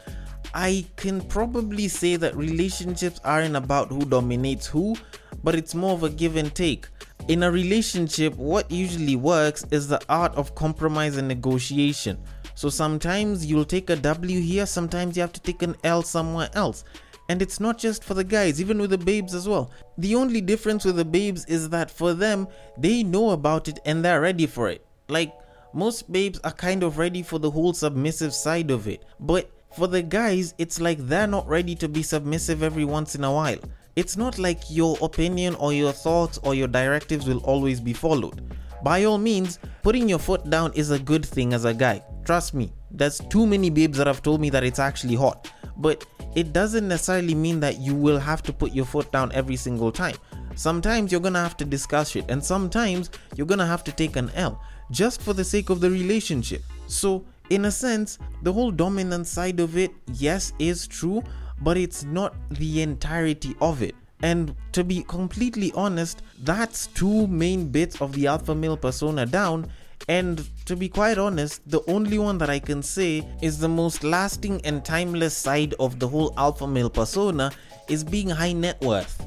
I 0.55 0.85
can 0.97 1.21
probably 1.23 1.89
say 1.89 2.17
that 2.17 2.37
relationships 2.37 3.21
aren't 3.25 3.57
about 3.57 3.89
who 3.89 4.05
dominates 4.05 4.67
who, 4.67 4.97
but 5.43 5.55
it's 5.55 5.75
more 5.75 5.93
of 5.93 6.03
a 6.03 6.11
give 6.11 6.37
and 6.37 6.55
take. 6.55 6.89
In 7.29 7.43
a 7.43 7.51
relationship, 7.51 8.37
what 8.37 8.71
usually 8.71 9.17
works 9.17 9.65
is 9.71 9.89
the 9.89 10.01
art 10.09 10.35
of 10.35 10.55
compromise 10.55 11.17
and 11.17 11.29
negotiation. 11.29 12.19
So 12.55 12.69
sometimes 12.69 13.47
you'll 13.47 13.65
take 13.65 13.89
a 13.91 13.97
W 13.97 14.41
here, 14.41 14.67
sometimes 14.67 15.17
you 15.17 15.23
have 15.23 15.33
to 15.33 15.41
take 15.41 15.63
an 15.63 15.77
L 15.85 16.03
somewhere 16.03 16.51
else. 16.55 16.85
And 17.29 17.41
it's 17.41 17.61
not 17.61 17.79
just 17.79 18.05
for 18.05 18.15
the 18.15 18.25
guys, 18.25 18.61
even 18.61 18.79
with 18.79 18.91
the 18.91 18.99
babes 18.99 19.35
as 19.35 19.49
well. 19.49 19.71
The 19.97 20.15
only 20.17 20.41
difference 20.41 20.85
with 20.85 20.97
the 20.97 21.05
babes 21.05 21.47
is 21.47 21.71
that 21.71 21.91
for 21.91 22.13
them, 22.13 22.47
they 22.77 23.03
know 23.03 23.31
about 23.31 23.69
it 23.69 23.79
and 23.87 24.05
they're 24.05 24.21
ready 24.21 24.47
for 24.47 24.69
it. 24.69 24.85
Like, 25.09 25.33
most 25.73 26.13
babes 26.13 26.39
are 26.45 26.53
kind 26.53 26.83
of 26.83 26.99
ready 26.99 27.23
for 27.23 27.39
the 27.39 27.51
whole 27.51 27.73
submissive 27.73 28.35
side 28.35 28.71
of 28.71 28.87
it. 28.87 29.05
But 29.19 29.51
for 29.77 29.87
the 29.87 30.03
guys, 30.03 30.55
it's 30.59 30.81
like 30.81 30.99
they're 30.99 31.27
not 31.27 31.49
ready 31.49 31.75
to 31.77 31.89
be 31.89 32.03
submissive 32.03 32.63
every 32.63 32.85
once 32.85 33.15
in 33.15 33.25
a 33.25 33.33
while. 33.33 33.59
It's 33.97 34.17
not 34.17 34.39
like 34.39 34.63
your 34.71 34.97
opinion 35.03 35.55
or 35.57 35.73
your 35.73 35.93
thoughts 35.93 36.39
or 36.43 36.55
your 36.55 36.69
directives 36.69 37.27
will 37.27 37.39
always 37.39 37.81
be 37.81 37.93
followed. 37.93 38.55
By 38.83 39.05
all 39.05 39.19
means, 39.19 39.59
putting 39.83 40.09
your 40.09 40.19
foot 40.19 40.49
down 40.51 40.73
is 40.75 40.91
a 40.91 40.99
good 40.99 41.25
thing 41.25 41.53
as 41.53 41.65
a 41.65 41.75
guy. 41.75 42.03
Trust 42.25 42.55
me, 42.55 42.73
there's 42.91 43.21
too 43.31 43.47
many 43.47 43.71
babes 43.71 43.99
that 43.99 44.07
have 44.07 44.23
told 44.23 44.41
me 44.41 44.51
that 44.51 44.65
it's 44.65 44.79
actually 44.79 45.15
hot. 45.15 45.51
But 45.77 46.05
it 46.35 46.53
doesn't 46.53 46.89
necessarily 46.89 47.35
mean 47.35 47.61
that 47.61 47.79
you 47.79 47.95
will 47.95 48.19
have 48.19 48.43
to 48.45 48.53
put 48.53 48.73
your 48.73 48.85
foot 48.85 49.11
down 49.13 49.31
every 49.33 49.57
single 49.57 49.93
time. 49.93 50.17
Sometimes 50.55 51.13
you're 51.13 51.21
gonna 51.21 51.43
have 51.43 51.57
to 51.59 51.65
discuss 51.65 52.17
it, 52.17 52.25
and 52.29 52.43
sometimes 52.43 53.11
you're 53.37 53.47
gonna 53.47 53.67
have 53.67 53.85
to 53.85 53.93
take 53.93 54.17
an 54.17 54.31
L 54.35 54.61
just 54.91 55.23
for 55.23 55.33
the 55.33 55.45
sake 55.45 55.71
of 55.71 55.81
the 55.81 55.91
relationship. 55.91 56.63
So 56.87 57.25
in 57.53 57.67
a 57.67 57.71
sense, 57.71 58.19
the 58.43 58.53
whole 58.53 58.71
dominant 58.71 59.27
side 59.27 59.61
of 59.61 59.77
it, 59.77 59.93
yes, 60.15 60.55
is 60.59 60.87
true, 60.87 61.23
but 61.61 61.77
it's 61.77 62.03
not 62.03 62.35
the 62.53 62.81
entirety 62.81 63.55
of 63.61 63.83
it. 63.83 63.95
And 64.23 64.57
to 64.73 64.83
be 64.83 65.03
completely 65.03 65.71
honest, 65.75 66.23
that's 66.45 66.87
two 66.87 67.27
main 67.27 67.69
bits 67.69 68.01
of 68.01 68.13
the 68.15 68.27
alpha 68.27 68.55
male 68.55 68.79
persona 68.79 69.27
down. 69.27 69.71
And 70.09 70.49
to 70.65 70.77
be 70.77 70.89
quite 70.89 71.19
honest, 71.19 71.61
the 71.69 71.83
only 71.89 72.19
one 72.19 72.39
that 72.39 72.49
I 72.49 72.59
can 72.59 72.83
say 72.83 73.23
is 73.43 73.59
the 73.59 73.69
most 73.69 74.03
lasting 74.03 74.65
and 74.65 74.83
timeless 74.83 75.37
side 75.37 75.75
of 75.79 75.99
the 75.99 76.09
whole 76.09 76.33
alpha 76.39 76.67
male 76.67 76.91
persona 76.91 77.53
is 77.89 78.03
being 78.03 78.31
high 78.31 78.55
net 78.55 78.81
worth. 78.81 79.23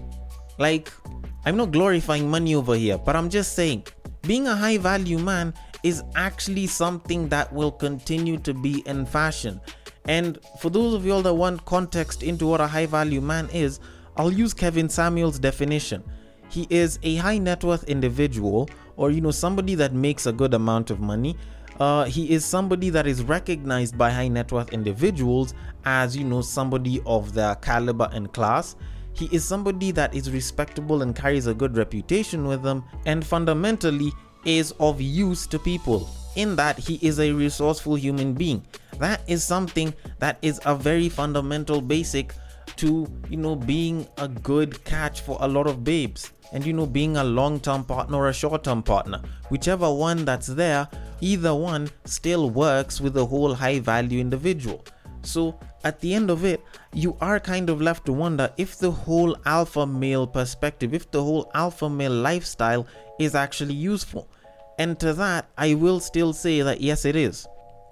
Like, 0.58 0.92
I'm 1.46 1.58
not 1.58 1.72
glorifying 1.72 2.28
money 2.28 2.56
over 2.56 2.76
here, 2.76 2.98
but 2.98 3.16
I'm 3.16 3.30
just 3.30 3.54
saying, 3.54 3.86
being 4.24 4.48
a 4.48 4.56
high 4.56 4.80
value 4.80 5.20
man 5.20 5.54
is 5.86 6.02
actually 6.16 6.66
something 6.66 7.30
that 7.30 7.54
will 7.54 7.72
continue 7.72 8.38
to 8.40 8.56
be 8.56 8.82
in 8.88 9.06
fashion. 9.06 9.62
And 10.08 10.40
for 10.60 10.72
those 10.72 10.96
of 10.96 11.06
y'all 11.06 11.22
that 11.22 11.34
want 11.36 11.64
context 11.66 12.24
into 12.24 12.48
what 12.48 12.60
a 12.60 12.66
high 12.66 12.88
value 12.88 13.22
man 13.22 13.50
is, 13.54 13.80
I'll 14.18 14.34
use 14.34 14.52
Kevin 14.52 14.90
Samuels' 14.90 15.38
definition. 15.38 16.04
He 16.50 16.66
is 16.72 16.98
a 17.04 17.18
high 17.18 17.38
net 17.38 17.64
worth 17.64 17.84
individual, 17.84 18.68
or 18.98 19.12
you 19.12 19.22
know, 19.22 19.30
somebody 19.30 19.76
that 19.76 19.94
makes 19.94 20.26
a 20.26 20.34
good 20.34 20.56
amount 20.56 20.90
of 20.90 21.00
money. 21.00 21.38
Uh, 21.80 22.06
he 22.06 22.32
is 22.32 22.44
somebody 22.44 22.90
that 22.90 23.06
is 23.06 23.22
recognized 23.22 23.96
by 23.96 24.10
high 24.10 24.28
net 24.28 24.52
worth 24.52 24.74
individuals 24.74 25.54
as 25.84 26.18
you 26.18 26.24
know 26.24 26.42
somebody 26.42 27.00
of 27.06 27.36
their 27.36 27.54
caliber 27.56 28.10
and 28.12 28.34
class. 28.34 28.76
He 29.14 29.30
is 29.32 29.46
somebody 29.46 29.92
that 29.92 30.16
is 30.16 30.32
respectable 30.32 31.04
and 31.04 31.16
carries 31.16 31.46
a 31.46 31.54
good 31.54 31.78
reputation 31.78 32.48
with 32.48 32.64
them, 32.64 32.84
and 33.06 33.24
fundamentally, 33.24 34.12
is 34.46 34.72
of 34.80 35.02
use 35.02 35.48
to 35.48 35.60
people 35.60 36.10
in 36.36 36.56
that 36.56 36.78
he 36.78 36.96
is 37.02 37.20
a 37.20 37.32
resourceful 37.32 37.96
human 37.96 38.34
being. 38.34 38.66
That 39.00 39.22
is 39.28 39.44
something 39.44 39.94
that 40.20 40.38
is 40.42 40.60
a 40.66 40.76
very 40.76 41.10
fundamental 41.10 41.82
basic 41.82 42.34
to, 42.78 43.08
you 43.30 43.38
know, 43.38 43.56
being 43.56 44.08
a 44.18 44.28
good 44.28 44.84
catch 44.86 45.22
for 45.22 45.38
a 45.42 45.48
lot 45.48 45.68
of 45.68 45.84
babes. 45.84 46.32
And, 46.54 46.66
you 46.66 46.74
know, 46.74 46.86
being 46.86 47.18
a 47.18 47.24
long 47.24 47.60
term 47.60 47.84
partner 47.84 48.18
or 48.18 48.30
a 48.30 48.34
short 48.34 48.64
term 48.64 48.84
partner. 48.84 49.22
Whichever 49.50 49.92
one 49.92 50.26
that's 50.26 50.48
there, 50.48 50.88
either 51.20 51.54
one 51.54 51.90
still 52.06 52.50
works 52.50 53.02
with 53.02 53.18
a 53.18 53.26
whole 53.26 53.54
high 53.54 53.80
value 53.80 54.20
individual. 54.20 54.86
So 55.24 55.60
at 55.84 56.00
the 56.00 56.14
end 56.14 56.30
of 56.30 56.46
it, 56.46 56.62
you 56.94 57.18
are 57.20 57.40
kind 57.40 57.70
of 57.70 57.82
left 57.82 58.06
to 58.06 58.14
wonder 58.14 58.52
if 58.58 58.78
the 58.78 58.92
whole 58.92 59.36
alpha 59.46 59.86
male 59.86 60.28
perspective, 60.28 60.94
if 60.94 61.10
the 61.12 61.24
whole 61.24 61.50
alpha 61.56 61.90
male 61.90 62.14
lifestyle 62.14 62.86
is 63.20 63.34
actually 63.34 63.74
useful. 63.74 64.30
And 64.78 65.00
to 65.00 65.14
that, 65.14 65.48
I 65.58 65.74
will 65.74 66.00
still 66.00 66.34
say 66.34 66.62
that 66.62 66.82
yes, 66.82 67.06
it 67.06 67.16
is. 67.16 67.48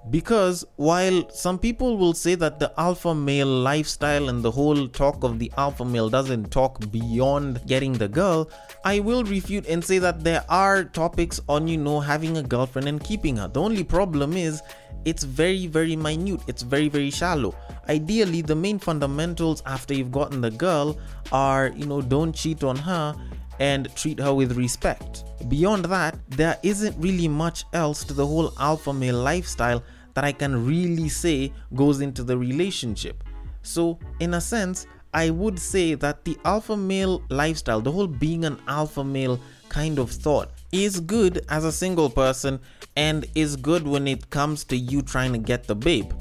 Because 0.10 0.66
while 0.76 1.30
some 1.30 1.58
people 1.58 1.98
will 1.98 2.14
say 2.14 2.36
that 2.36 2.60
the 2.60 2.74
alpha 2.78 3.16
male 3.16 3.48
lifestyle 3.48 4.28
and 4.28 4.44
the 4.44 4.52
whole 4.52 4.90
talk 4.90 5.24
of 5.24 5.40
the 5.40 5.50
alpha 5.56 5.86
male 5.86 6.10
doesn't 6.10 6.52
talk 6.52 6.92
beyond 6.92 7.66
getting 7.68 7.94
the 7.94 8.10
girl, 8.10 8.50
I 8.84 9.00
will 9.00 9.24
refute 9.24 9.66
and 9.66 9.84
say 9.84 10.00
that 10.00 10.22
there 10.22 10.44
are 10.50 10.84
topics 10.84 11.40
on, 11.48 11.70
you 11.70 11.78
know, 11.78 12.02
having 12.02 12.36
a 12.36 12.44
girlfriend 12.44 12.90
and 12.90 13.02
keeping 13.02 13.38
her. 13.38 13.48
The 13.48 13.62
only 13.62 13.86
problem 13.86 14.34
is 14.34 14.62
it's 15.06 15.24
very, 15.24 15.68
very 15.68 15.96
minute, 15.96 16.42
it's 16.48 16.64
very, 16.64 16.90
very 16.90 17.10
shallow. 17.10 17.56
Ideally, 17.88 18.42
the 18.42 18.56
main 18.56 18.80
fundamentals 18.80 19.64
after 19.66 19.94
you've 19.94 20.12
gotten 20.12 20.42
the 20.42 20.52
girl 20.52 20.98
are, 21.32 21.70
you 21.78 21.86
know, 21.86 22.02
don't 22.02 22.34
cheat 22.34 22.64
on 22.66 22.76
her 22.76 23.16
and 23.64 23.88
treat 23.96 24.20
her 24.20 24.34
with 24.34 24.58
respect. 24.58 25.24
Beyond 25.48 25.86
that, 25.86 26.20
there 26.28 26.60
isn't 26.64 26.98
really 27.00 27.30
much 27.30 27.64
else 27.72 28.04
to 28.04 28.14
the 28.14 28.28
whole 28.28 28.52
alpha 28.60 28.92
male 28.92 29.18
lifestyle 29.18 29.82
that 30.16 30.26
I 30.26 30.34
can 30.34 30.68
really 30.68 31.08
say 31.08 31.54
goes 31.74 32.02
into 32.02 32.26
the 32.26 32.38
relationship. 32.38 33.24
So, 33.62 34.00
in 34.20 34.34
a 34.34 34.42
sense, 34.42 34.86
I 35.14 35.30
would 35.30 35.58
say 35.58 35.94
that 35.94 36.26
the 36.26 36.38
alpha 36.44 36.76
male 36.76 37.24
lifestyle, 37.30 37.80
the 37.80 37.92
whole 37.92 38.08
being 38.08 38.44
an 38.44 38.60
alpha 38.68 39.02
male 39.02 39.40
kind 39.70 39.98
of 39.98 40.12
thought, 40.12 40.50
is 40.74 41.00
good 41.00 41.46
as 41.48 41.64
a 41.64 41.72
single 41.72 42.10
person 42.10 42.60
and 42.98 43.26
is 43.34 43.56
good 43.56 43.88
when 43.88 44.10
it 44.10 44.30
comes 44.30 44.66
to 44.66 44.76
you 44.76 45.02
trying 45.02 45.32
to 45.32 45.40
get 45.40 45.68
the 45.68 45.76
babe. 45.76 46.12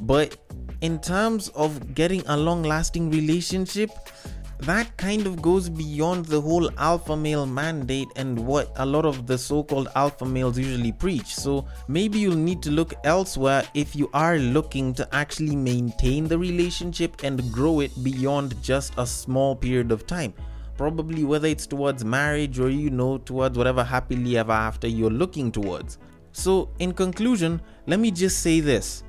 But 0.00 0.36
in 0.82 1.00
terms 1.00 1.48
of 1.50 1.94
getting 1.94 2.22
a 2.26 2.36
long 2.36 2.62
lasting 2.62 3.10
relationship, 3.10 3.90
that 4.62 4.94
kind 4.96 5.26
of 5.26 5.40
goes 5.40 5.68
beyond 5.68 6.26
the 6.26 6.40
whole 6.40 6.70
alpha 6.78 7.16
male 7.16 7.46
mandate 7.46 8.08
and 8.16 8.38
what 8.38 8.70
a 8.76 8.84
lot 8.84 9.04
of 9.06 9.26
the 9.26 9.38
so 9.38 9.62
called 9.62 9.88
alpha 9.94 10.24
males 10.24 10.58
usually 10.58 10.92
preach. 10.92 11.34
So 11.34 11.66
maybe 11.88 12.18
you'll 12.18 12.36
need 12.36 12.62
to 12.62 12.70
look 12.70 12.94
elsewhere 13.04 13.64
if 13.74 13.96
you 13.96 14.10
are 14.12 14.38
looking 14.38 14.92
to 14.94 15.14
actually 15.14 15.56
maintain 15.56 16.28
the 16.28 16.38
relationship 16.38 17.22
and 17.22 17.50
grow 17.52 17.80
it 17.80 17.90
beyond 18.04 18.60
just 18.62 18.92
a 18.98 19.06
small 19.06 19.56
period 19.56 19.92
of 19.92 20.06
time. 20.06 20.34
Probably 20.76 21.24
whether 21.24 21.48
it's 21.48 21.66
towards 21.66 22.04
marriage 22.04 22.58
or 22.58 22.70
you 22.70 22.90
know, 22.90 23.18
towards 23.18 23.56
whatever 23.56 23.82
happily 23.82 24.36
ever 24.36 24.52
after 24.52 24.88
you're 24.88 25.10
looking 25.10 25.50
towards. 25.52 25.98
So, 26.32 26.70
in 26.78 26.92
conclusion, 26.92 27.60
let 27.86 27.98
me 27.98 28.10
just 28.10 28.40
say 28.40 28.60
this 28.60 29.02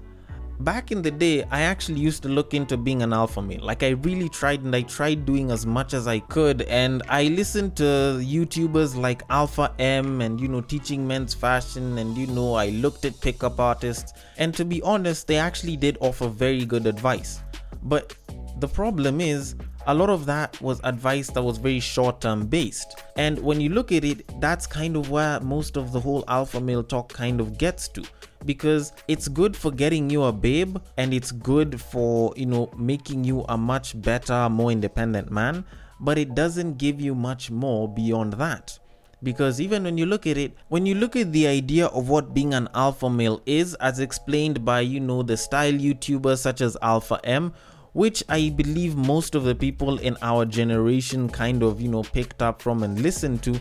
back 0.64 0.92
in 0.92 1.02
the 1.02 1.12
day, 1.12 1.44
I 1.52 1.62
actually 1.62 2.00
used 2.00 2.24
to 2.24 2.30
look 2.30 2.54
into 2.54 2.78
being 2.78 3.02
an 3.02 3.14
alpha 3.14 3.42
male. 3.42 3.64
Like, 3.64 3.84
I 3.84 3.90
really 3.90 4.30
tried 4.30 4.64
and 4.64 4.76
I 4.76 4.82
tried 4.84 5.26
doing 5.26 5.52
as 5.52 5.66
much 5.66 5.94
as 5.94 6.08
I 6.08 6.20
could. 6.20 6.62
And 6.64 7.04
I 7.10 7.24
listened 7.24 7.76
to 7.78 7.84
YouTubers 7.84 8.96
like 8.96 9.24
Alpha 9.30 9.74
M 9.80 10.22
and, 10.22 10.40
you 10.40 10.48
know, 10.48 10.62
teaching 10.62 11.08
men's 11.08 11.34
fashion. 11.34 11.98
And, 11.98 12.18
you 12.18 12.28
know, 12.28 12.54
I 12.54 12.70
looked 12.70 13.06
at 13.06 13.20
pickup 13.22 13.60
artists. 13.60 14.14
And 14.38 14.54
to 14.56 14.66
be 14.66 14.82
honest, 14.82 15.28
they 15.28 15.38
actually 15.38 15.78
did 15.78 15.98
offer 16.02 16.28
very 16.28 16.66
good 16.66 16.88
advice. 16.88 17.42
But 17.84 18.16
the 18.60 18.68
problem 18.68 19.22
is, 19.22 19.56
a 19.88 19.94
lot 19.94 20.10
of 20.10 20.26
that 20.28 20.62
was 20.62 20.80
advice 20.84 21.30
that 21.32 21.42
was 21.42 21.58
very 21.58 21.80
short 21.80 22.22
term 22.22 22.46
based. 22.46 23.02
And 23.18 23.40
when 23.40 23.60
you 23.60 23.70
look 23.70 23.92
at 23.92 24.04
it, 24.04 24.40
that's 24.40 24.68
kind 24.68 24.96
of 24.96 25.10
where 25.10 25.40
most 25.40 25.76
of 25.78 25.92
the 25.92 26.00
whole 26.00 26.24
alpha 26.28 26.62
male 26.62 26.84
talk 26.84 27.12
kind 27.12 27.42
of 27.42 27.58
gets 27.58 27.88
to 27.90 28.04
because 28.46 28.94
it's 29.08 29.28
good 29.28 29.56
for 29.56 29.72
getting 29.72 30.10
you 30.10 30.24
a 30.24 30.32
babe 30.32 30.78
and 30.98 31.14
it's 31.14 31.32
good 31.32 31.80
for, 31.80 32.34
you 32.36 32.46
know, 32.46 32.72
making 32.78 33.24
you 33.24 33.44
a 33.50 33.58
much 33.58 34.00
better, 34.02 34.50
more 34.50 34.72
independent 34.72 35.32
man, 35.32 35.66
but 36.00 36.18
it 36.18 36.36
doesn't 36.36 36.78
give 36.78 37.00
you 37.00 37.16
much 37.16 37.52
more 37.52 37.88
beyond 37.88 38.34
that. 38.34 38.78
Because 39.24 39.62
even 39.62 39.84
when 39.84 40.00
you 40.00 40.08
look 40.08 40.26
at 40.26 40.38
it, 40.38 40.58
when 40.70 40.88
you 40.88 40.96
look 40.96 41.16
at 41.16 41.32
the 41.32 41.46
idea 41.46 41.86
of 41.88 42.10
what 42.10 42.34
being 42.34 42.56
an 42.56 42.68
alpha 42.74 43.08
male 43.08 43.42
is, 43.46 43.76
as 43.76 44.00
explained 44.00 44.66
by, 44.66 44.80
you 44.80 45.00
know, 45.00 45.22
the 45.22 45.38
style 45.38 45.74
YouTubers 45.74 46.40
such 46.40 46.60
as 46.60 46.76
Alpha 46.82 47.20
M, 47.24 47.54
which 47.94 48.24
I 48.30 48.50
believe 48.50 48.96
most 48.96 49.36
of 49.36 49.44
the 49.44 49.56
people 49.56 49.98
in 50.00 50.18
our 50.22 50.46
generation 50.46 51.30
kind 51.30 51.64
of, 51.64 51.82
you 51.82 51.90
know, 51.90 52.04
picked 52.04 52.42
up 52.42 52.62
from 52.62 52.84
and 52.84 53.02
listened 53.02 53.44
to, 53.44 53.60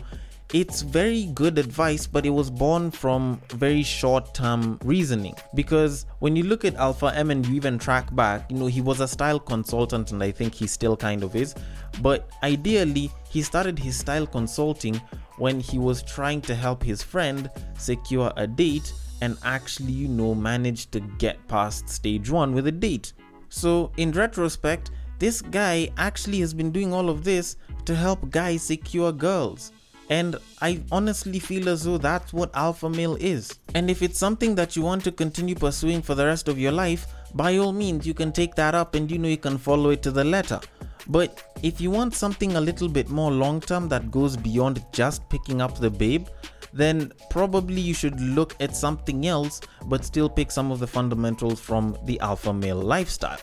it's 0.53 0.81
very 0.81 1.27
good 1.27 1.57
advice, 1.57 2.05
but 2.05 2.25
it 2.25 2.29
was 2.29 2.49
born 2.49 2.91
from 2.91 3.41
very 3.51 3.83
short 3.83 4.33
term 4.33 4.79
reasoning. 4.83 5.33
Because 5.55 6.05
when 6.19 6.35
you 6.35 6.43
look 6.43 6.65
at 6.65 6.75
Alpha 6.75 7.13
M 7.15 7.31
and 7.31 7.45
you 7.45 7.55
even 7.55 7.79
track 7.79 8.13
back, 8.15 8.51
you 8.51 8.57
know, 8.57 8.65
he 8.65 8.81
was 8.81 8.99
a 8.99 9.07
style 9.07 9.39
consultant 9.39 10.11
and 10.11 10.21
I 10.21 10.31
think 10.31 10.53
he 10.53 10.67
still 10.67 10.97
kind 10.97 11.23
of 11.23 11.35
is. 11.35 11.55
But 12.01 12.29
ideally, 12.43 13.11
he 13.29 13.41
started 13.41 13.79
his 13.79 13.97
style 13.97 14.27
consulting 14.27 15.01
when 15.37 15.59
he 15.59 15.77
was 15.77 16.03
trying 16.03 16.41
to 16.41 16.55
help 16.55 16.83
his 16.83 17.01
friend 17.01 17.49
secure 17.77 18.33
a 18.35 18.45
date 18.45 18.93
and 19.21 19.37
actually, 19.43 19.93
you 19.93 20.07
know, 20.07 20.35
manage 20.35 20.91
to 20.91 20.99
get 20.99 21.47
past 21.47 21.87
stage 21.87 22.29
one 22.29 22.53
with 22.53 22.67
a 22.67 22.71
date. 22.71 23.13
So, 23.51 23.91
in 23.97 24.11
retrospect, 24.13 24.91
this 25.19 25.41
guy 25.41 25.91
actually 25.97 26.39
has 26.39 26.53
been 26.53 26.71
doing 26.71 26.93
all 26.93 27.09
of 27.09 27.23
this 27.23 27.57
to 27.85 27.93
help 27.93 28.31
guys 28.31 28.63
secure 28.63 29.11
girls. 29.11 29.71
And 30.09 30.37
I 30.61 30.81
honestly 30.91 31.37
feel 31.37 31.69
as 31.69 31.83
though 31.83 31.97
that's 31.97 32.33
what 32.33 32.55
alpha 32.55 32.89
male 32.89 33.17
is. 33.17 33.59
And 33.75 33.89
if 33.89 34.01
it's 34.01 34.17
something 34.17 34.55
that 34.55 34.75
you 34.75 34.81
want 34.81 35.03
to 35.03 35.11
continue 35.11 35.55
pursuing 35.55 36.01
for 36.01 36.15
the 36.15 36.25
rest 36.25 36.47
of 36.47 36.57
your 36.57 36.71
life, 36.71 37.05
by 37.33 37.57
all 37.57 37.71
means, 37.71 38.07
you 38.07 38.13
can 38.13 38.31
take 38.31 38.55
that 38.55 38.73
up 38.73 38.95
and 38.95 39.11
you 39.11 39.17
know 39.17 39.29
you 39.29 39.37
can 39.37 39.57
follow 39.57 39.91
it 39.91 40.01
to 40.03 40.11
the 40.11 40.23
letter. 40.23 40.59
But 41.07 41.57
if 41.61 41.81
you 41.81 41.91
want 41.91 42.15
something 42.15 42.55
a 42.55 42.61
little 42.61 42.87
bit 42.87 43.09
more 43.09 43.31
long 43.31 43.59
term 43.59 43.89
that 43.89 44.11
goes 44.11 44.37
beyond 44.37 44.83
just 44.91 45.27
picking 45.29 45.61
up 45.61 45.77
the 45.77 45.89
babe, 45.89 46.27
then 46.73 47.11
probably 47.29 47.81
you 47.81 47.93
should 47.93 48.19
look 48.19 48.55
at 48.59 48.75
something 48.75 49.27
else 49.27 49.61
but 49.85 50.05
still 50.05 50.29
pick 50.29 50.51
some 50.51 50.71
of 50.71 50.79
the 50.79 50.87
fundamentals 50.87 51.59
from 51.59 51.97
the 52.05 52.19
alpha 52.19 52.53
male 52.53 52.81
lifestyle. 52.81 53.39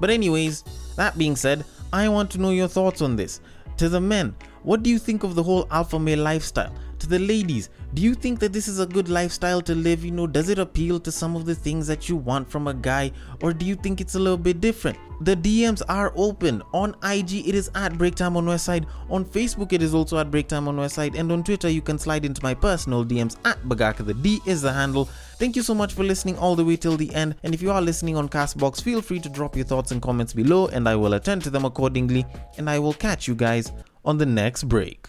But, 0.00 0.10
anyways, 0.10 0.64
that 0.96 1.18
being 1.18 1.36
said, 1.36 1.64
I 1.92 2.08
want 2.08 2.30
to 2.32 2.38
know 2.38 2.50
your 2.50 2.68
thoughts 2.68 3.02
on 3.02 3.16
this. 3.16 3.40
To 3.78 3.88
the 3.88 4.00
men, 4.00 4.34
what 4.62 4.82
do 4.82 4.90
you 4.90 4.98
think 4.98 5.24
of 5.24 5.34
the 5.34 5.42
whole 5.42 5.66
alpha 5.70 5.98
male 5.98 6.20
lifestyle? 6.20 6.74
To 6.98 7.06
the 7.06 7.18
ladies, 7.18 7.70
do 7.94 8.02
you 8.02 8.14
think 8.14 8.40
that 8.40 8.52
this 8.52 8.66
is 8.66 8.80
a 8.80 8.86
good 8.86 9.08
lifestyle 9.08 9.60
to 9.62 9.74
live? 9.74 10.04
You 10.04 10.10
know, 10.10 10.26
does 10.26 10.48
it 10.48 10.58
appeal 10.58 10.98
to 11.00 11.12
some 11.12 11.36
of 11.36 11.46
the 11.46 11.54
things 11.54 11.86
that 11.86 12.08
you 12.08 12.16
want 12.16 12.50
from 12.50 12.66
a 12.66 12.74
guy, 12.74 13.12
or 13.40 13.52
do 13.52 13.64
you 13.64 13.76
think 13.76 14.00
it's 14.00 14.16
a 14.16 14.18
little 14.18 14.36
bit 14.36 14.60
different? 14.60 14.98
The 15.20 15.36
DMs 15.36 15.82
are 15.88 16.12
open. 16.16 16.62
On 16.72 16.94
IG, 17.02 17.48
it 17.48 17.54
is 17.54 17.70
at 17.74 17.92
Breaktime 17.94 18.36
on 18.36 18.46
Westside. 18.46 18.86
On 19.10 19.24
Facebook, 19.24 19.72
it 19.72 19.82
is 19.82 19.92
also 19.92 20.18
at 20.18 20.30
Breaktime 20.30 20.68
on 20.68 20.76
Westside. 20.76 21.18
And 21.18 21.32
on 21.32 21.42
Twitter, 21.42 21.68
you 21.68 21.82
can 21.82 21.98
slide 21.98 22.24
into 22.24 22.42
my 22.42 22.54
personal 22.54 23.04
DMs 23.04 23.36
at 23.44 23.60
Bagaka. 23.62 24.06
The 24.06 24.14
D 24.14 24.40
is 24.46 24.62
the 24.62 24.72
handle. 24.72 25.06
Thank 25.38 25.56
you 25.56 25.62
so 25.62 25.74
much 25.74 25.94
for 25.94 26.04
listening 26.04 26.38
all 26.38 26.54
the 26.54 26.64
way 26.64 26.76
till 26.76 26.96
the 26.96 27.12
end. 27.14 27.34
And 27.42 27.52
if 27.52 27.62
you 27.62 27.72
are 27.72 27.82
listening 27.82 28.16
on 28.16 28.28
Castbox, 28.28 28.80
feel 28.80 29.02
free 29.02 29.18
to 29.20 29.28
drop 29.28 29.56
your 29.56 29.64
thoughts 29.64 29.90
and 29.90 30.00
comments 30.00 30.32
below, 30.32 30.68
and 30.68 30.88
I 30.88 30.94
will 30.94 31.14
attend 31.14 31.42
to 31.44 31.50
them 31.50 31.64
accordingly. 31.64 32.24
And 32.56 32.70
I 32.70 32.78
will 32.78 32.94
catch 32.94 33.26
you 33.26 33.34
guys 33.34 33.72
on 34.04 34.18
the 34.18 34.26
next 34.26 34.68
break. 34.68 35.08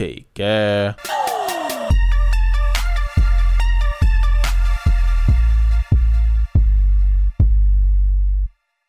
Take 0.00 0.32
care. 0.32 0.96